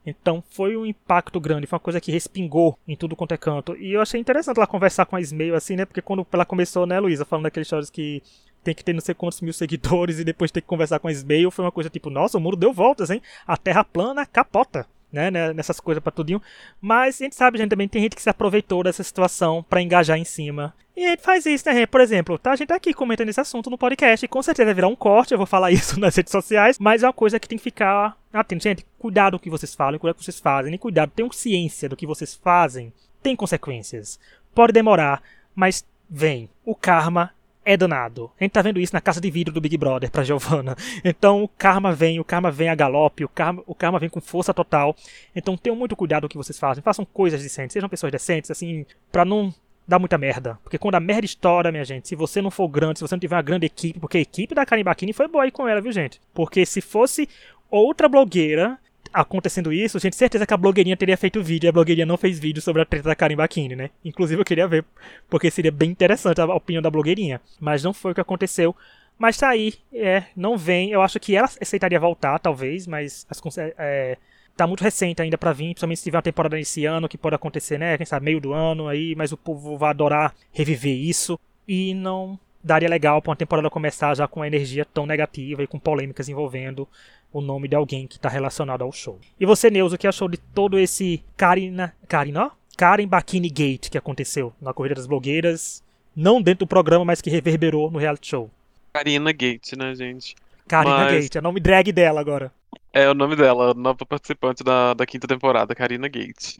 [0.04, 3.76] Então foi um impacto grande, foi uma coisa que respingou em tudo quanto é canto.
[3.76, 5.84] E eu achei interessante ela conversar com a Ismail assim, né?
[5.84, 8.22] Porque quando ela começou, né, Luísa, falando daqueles stories que
[8.62, 11.12] tem que ter não sei quantos mil seguidores e depois ter que conversar com a
[11.12, 13.20] Ismail, foi uma coisa tipo, nossa, o mundo deu voltas, hein?
[13.46, 16.40] A terra plana capota né, né, nessas coisas para tudinho.
[16.80, 20.16] Mas a gente sabe, gente, também tem gente que se aproveitou dessa situação para engajar
[20.16, 20.74] em cima.
[20.94, 23.70] E gente faz isso, né, Por exemplo, tá, a gente tá aqui comentando esse assunto
[23.70, 26.30] no podcast, e com certeza vai virar um corte, eu vou falar isso nas redes
[26.30, 28.62] sociais, mas é uma coisa que tem que ficar atento.
[28.62, 31.12] Gente, cuidado com o que vocês falam, cuidado com o que vocês fazem, e cuidado,
[31.14, 34.18] tenham ciência do que vocês fazem, tem consequências.
[34.54, 35.22] Pode demorar,
[35.54, 36.50] mas vem.
[36.64, 37.32] O karma
[37.64, 38.30] é danado.
[38.38, 40.76] A gente tá vendo isso na casa de vidro do Big Brother pra Giovanna.
[41.04, 44.20] Então o karma vem, o karma vem a galope, o karma, o karma vem com
[44.20, 44.94] força total.
[45.34, 46.82] Então tenham muito cuidado com o que vocês fazem.
[46.82, 49.54] Façam coisas decentes, sejam pessoas decentes, assim, pra não
[49.86, 50.58] dá muita merda.
[50.62, 53.20] Porque quando a merda estoura, minha gente, se você não for grande, se você não
[53.20, 55.92] tiver uma grande equipe, porque a equipe da Bakini foi boa aí com ela, viu,
[55.92, 56.20] gente?
[56.32, 57.28] Porque se fosse
[57.70, 58.78] outra blogueira
[59.12, 62.38] acontecendo isso, gente, certeza que a blogueirinha teria feito vídeo e a blogueirinha não fez
[62.38, 63.90] vídeo sobre a treta da Karen Bakini, né?
[64.04, 64.84] Inclusive eu queria ver,
[65.28, 67.40] porque seria bem interessante a opinião da blogueirinha.
[67.60, 68.74] Mas não foi o que aconteceu.
[69.18, 70.90] Mas tá aí, é, não vem.
[70.90, 73.40] Eu acho que ela aceitaria voltar, talvez, mas as,
[73.78, 74.16] é,
[74.56, 77.34] tá muito recente ainda para vir, principalmente se tiver uma temporada nesse ano, que pode
[77.34, 77.96] acontecer, né?
[77.96, 81.38] Quem sabe meio do ano aí, mas o povo vai adorar reviver isso.
[81.66, 85.66] E não daria legal pra uma temporada começar já com uma energia tão negativa e
[85.66, 86.86] com polêmicas envolvendo
[87.32, 89.18] o nome de alguém que tá relacionado ao show.
[89.40, 91.94] E você, Neuza, o que achou de todo esse Karina.
[92.06, 92.50] Karina?
[92.76, 95.82] Karen Bakini Gate que aconteceu na Corrida das Blogueiras?
[96.14, 98.50] Não dentro do programa, mas que reverberou no reality show.
[98.92, 100.36] Karina Gate, né, gente?
[100.72, 101.24] Karina mas...
[101.24, 102.50] Gate, é o nome drag dela agora.
[102.94, 106.56] É o nome dela, nova participante da, da quinta temporada, Karina Gate.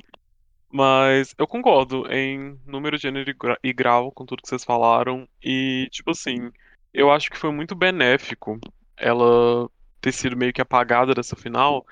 [0.70, 5.26] Mas eu concordo em número, gênero e grau com tudo que vocês falaram.
[5.42, 6.50] E, tipo assim,
[6.92, 8.60] eu acho que foi muito benéfico
[8.98, 9.66] ela
[9.98, 11.86] ter sido meio que apagada dessa final.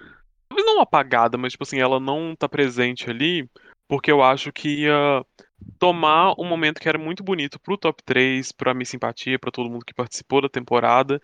[0.48, 3.48] Talvez não apagada, mas, tipo assim, ela não tá presente ali,
[3.88, 5.24] porque eu acho que ia
[5.78, 9.70] tomar um momento que era muito bonito pro top 3, pra minha simpatia, pra todo
[9.70, 11.20] mundo que participou da temporada,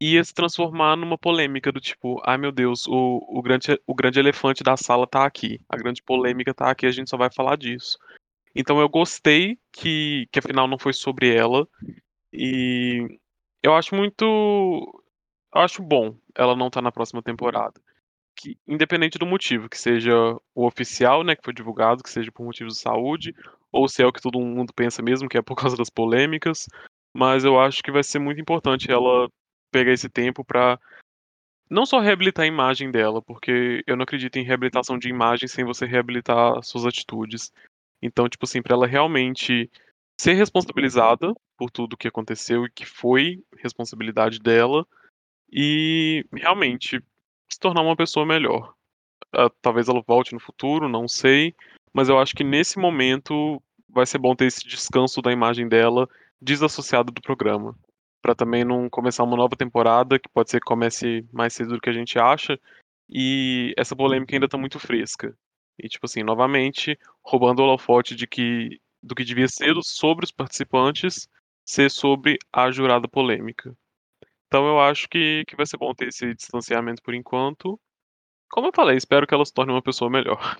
[0.00, 4.18] ia se transformar numa polêmica do tipo, ai meu Deus, o, o, grande, o grande
[4.18, 5.60] elefante da sala tá aqui.
[5.68, 7.98] A grande polêmica tá aqui, a gente só vai falar disso.
[8.54, 11.68] Então eu gostei que, que afinal não foi sobre ela.
[12.32, 13.18] E
[13.62, 14.24] eu acho muito.
[15.54, 17.80] Eu acho bom ela não tá na próxima temporada.
[18.36, 20.14] Que, independente do motivo, que seja
[20.54, 23.34] o oficial, né, que foi divulgado, que seja por motivos de saúde,
[23.70, 26.66] ou se é o que todo mundo pensa mesmo, que é por causa das polêmicas.
[27.12, 29.28] Mas eu acho que vai ser muito importante ela
[29.70, 30.78] pegar esse tempo para
[31.70, 35.64] não só reabilitar a imagem dela, porque eu não acredito em reabilitação de imagem sem
[35.64, 37.52] você reabilitar suas atitudes.
[38.02, 39.70] Então, tipo assim, para ela realmente
[40.20, 44.86] ser responsabilizada por tudo que aconteceu e que foi responsabilidade dela
[45.52, 47.02] e realmente
[47.48, 48.74] se tornar uma pessoa melhor.
[49.34, 51.54] Uh, talvez ela volte no futuro, não sei,
[51.92, 56.08] mas eu acho que nesse momento vai ser bom ter esse descanso da imagem dela
[56.40, 57.76] desassociado do programa
[58.22, 61.80] para também não começar uma nova temporada, que pode ser que comece mais cedo do
[61.80, 62.58] que a gente acha,
[63.08, 65.36] e essa polêmica ainda tá muito fresca.
[65.78, 70.30] E, tipo assim, novamente, roubando o holofote de que, do que devia ser sobre os
[70.30, 71.28] participantes,
[71.64, 73.74] ser sobre a jurada polêmica.
[74.46, 77.80] Então eu acho que, que vai ser bom ter esse distanciamento por enquanto.
[78.50, 80.58] Como eu falei, espero que ela se torne uma pessoa melhor.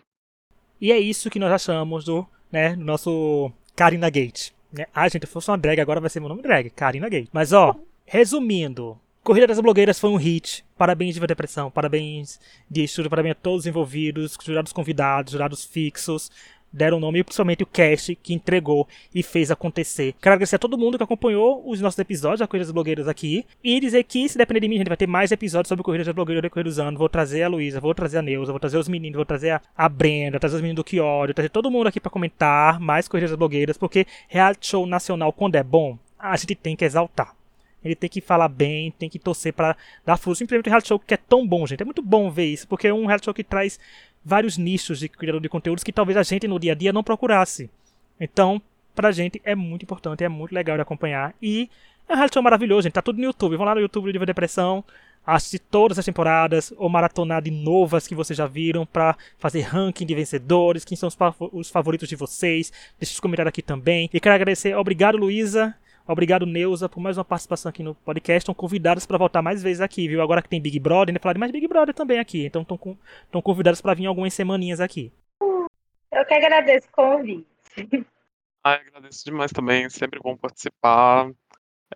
[0.81, 4.53] E é isso que nós achamos do, né, nosso Karina Gate.
[4.73, 4.87] Né?
[4.95, 7.29] Ah, gente, se fosse uma drag, agora vai ser meu nome drag, Karina Gay.
[7.33, 7.75] Mas ó,
[8.07, 10.64] resumindo, Corrida das Blogueiras foi um hit.
[10.79, 11.71] Parabéns, Diva Depressão.
[11.71, 12.41] Parabéns,
[12.71, 13.11] de Estúdio.
[13.11, 16.31] Parabéns a todos os envolvidos, jurados convidados, jurados fixos
[16.73, 20.14] deram o nome e principalmente o cast que entregou e fez acontecer.
[20.21, 23.45] Quero agradecer a todo mundo que acompanhou os nossos episódios da Corrida das Blogueiras aqui
[23.62, 26.12] e dizer que, se depender de mim, a gente vai ter mais episódios sobre Corrida
[26.12, 26.99] Blogueiras decorrer dos anos.
[26.99, 29.62] Vou trazer a Luísa, vou trazer a Neuza, vou trazer os meninos, vou trazer a,
[29.77, 33.31] a Brenda, trazer os meninos do Kiório, trazer todo mundo aqui para comentar mais Corridas
[33.31, 37.35] das Blogueiras, porque reality show nacional, quando é bom, a gente tem que exaltar.
[37.83, 40.41] Ele tem que falar bem, tem que torcer para dar força.
[40.41, 41.81] Simplesmente um reality show que é tão bom, gente.
[41.81, 43.81] É muito bom ver isso, porque é um reality show que traz
[44.25, 47.03] vários nichos de criador de conteúdos que talvez a gente no dia a dia não
[47.03, 47.71] procurasse.
[48.18, 48.61] Então,
[48.95, 51.35] pra gente é muito importante, é muito legal de acompanhar.
[51.41, 51.68] E
[52.09, 52.93] é um reality show maravilhoso, gente.
[52.93, 53.57] Tá tudo no YouTube.
[53.57, 54.85] Vão lá no YouTube do Diva Depressão,
[55.27, 60.05] assistir todas as temporadas, ou maratonar de novas que vocês já viram, para fazer ranking
[60.05, 61.09] de vencedores, quem são
[61.53, 62.73] os favoritos de vocês.
[62.99, 64.11] Deixe os comentários aqui também.
[64.12, 65.75] E quero agradecer, obrigado Luísa
[66.07, 68.38] Obrigado, Neuza, por mais uma participação aqui no podcast.
[68.38, 70.20] Estão convidados para voltar mais vezes aqui, viu?
[70.20, 72.44] Agora que tem Big Brother, ainda falar de mais Big Brother também aqui.
[72.44, 75.12] Então estão convidados para vir algumas semaninhas aqui.
[76.12, 77.46] Eu que agradeço o convite.
[78.64, 79.88] Ah, agradeço demais também.
[79.88, 81.30] Sempre bom participar.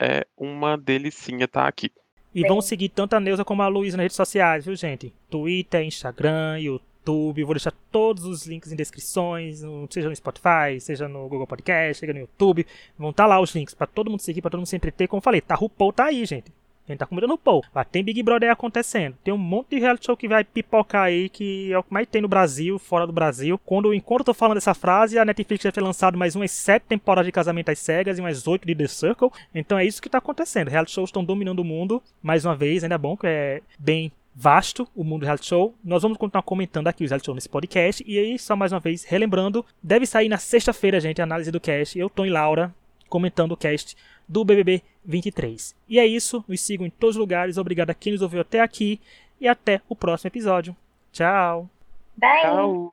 [0.00, 1.90] É uma delicinha estar aqui.
[2.34, 5.12] E vão seguir tanto a Neuza como a Luísa nas redes sociais, viu, gente?
[5.30, 6.93] Twitter, Instagram, YouTube.
[7.04, 7.44] YouTube.
[7.44, 12.12] Vou deixar todos os links em descrições, seja no Spotify, seja no Google Podcast, seja
[12.12, 12.66] no YouTube.
[12.98, 15.06] Vão estar tá lá os links para todo mundo seguir, para todo mundo se entreter.
[15.06, 16.50] Como eu falei, tá RuPaul tá aí, gente.
[16.86, 17.64] A gente tá comendo no Paul.
[17.74, 19.16] Mas tem Big Brother acontecendo.
[19.24, 22.06] Tem um monte de reality show que vai pipocar aí, que é o que mais
[22.06, 23.58] tem no Brasil, fora do Brasil.
[23.64, 26.82] Quando, enquanto eu tô falando essa frase, a Netflix já ter lançado mais umas sete
[26.82, 29.30] temporadas de Casamento às Cegas e mais oito de The Circle.
[29.54, 30.68] Então é isso que tá acontecendo.
[30.68, 32.02] Reality shows estão dominando o mundo.
[32.22, 35.74] Mais uma vez, ainda bom que é bem vasto o mundo do reality show.
[35.84, 38.02] Nós vamos continuar comentando aqui os reality show nesse podcast.
[38.06, 41.60] E aí, só mais uma vez, relembrando, deve sair na sexta-feira, gente, a análise do
[41.60, 41.98] cast.
[41.98, 42.74] Eu, Tom e Laura,
[43.08, 43.96] comentando o cast
[44.28, 45.76] do BBB 23.
[45.88, 47.58] E é isso, nos sigam em todos os lugares.
[47.58, 49.00] Obrigado a quem nos ouviu até aqui
[49.40, 50.74] e até o próximo episódio.
[51.12, 51.68] Tchau.
[52.16, 52.42] Bye.
[52.42, 52.92] Tchau.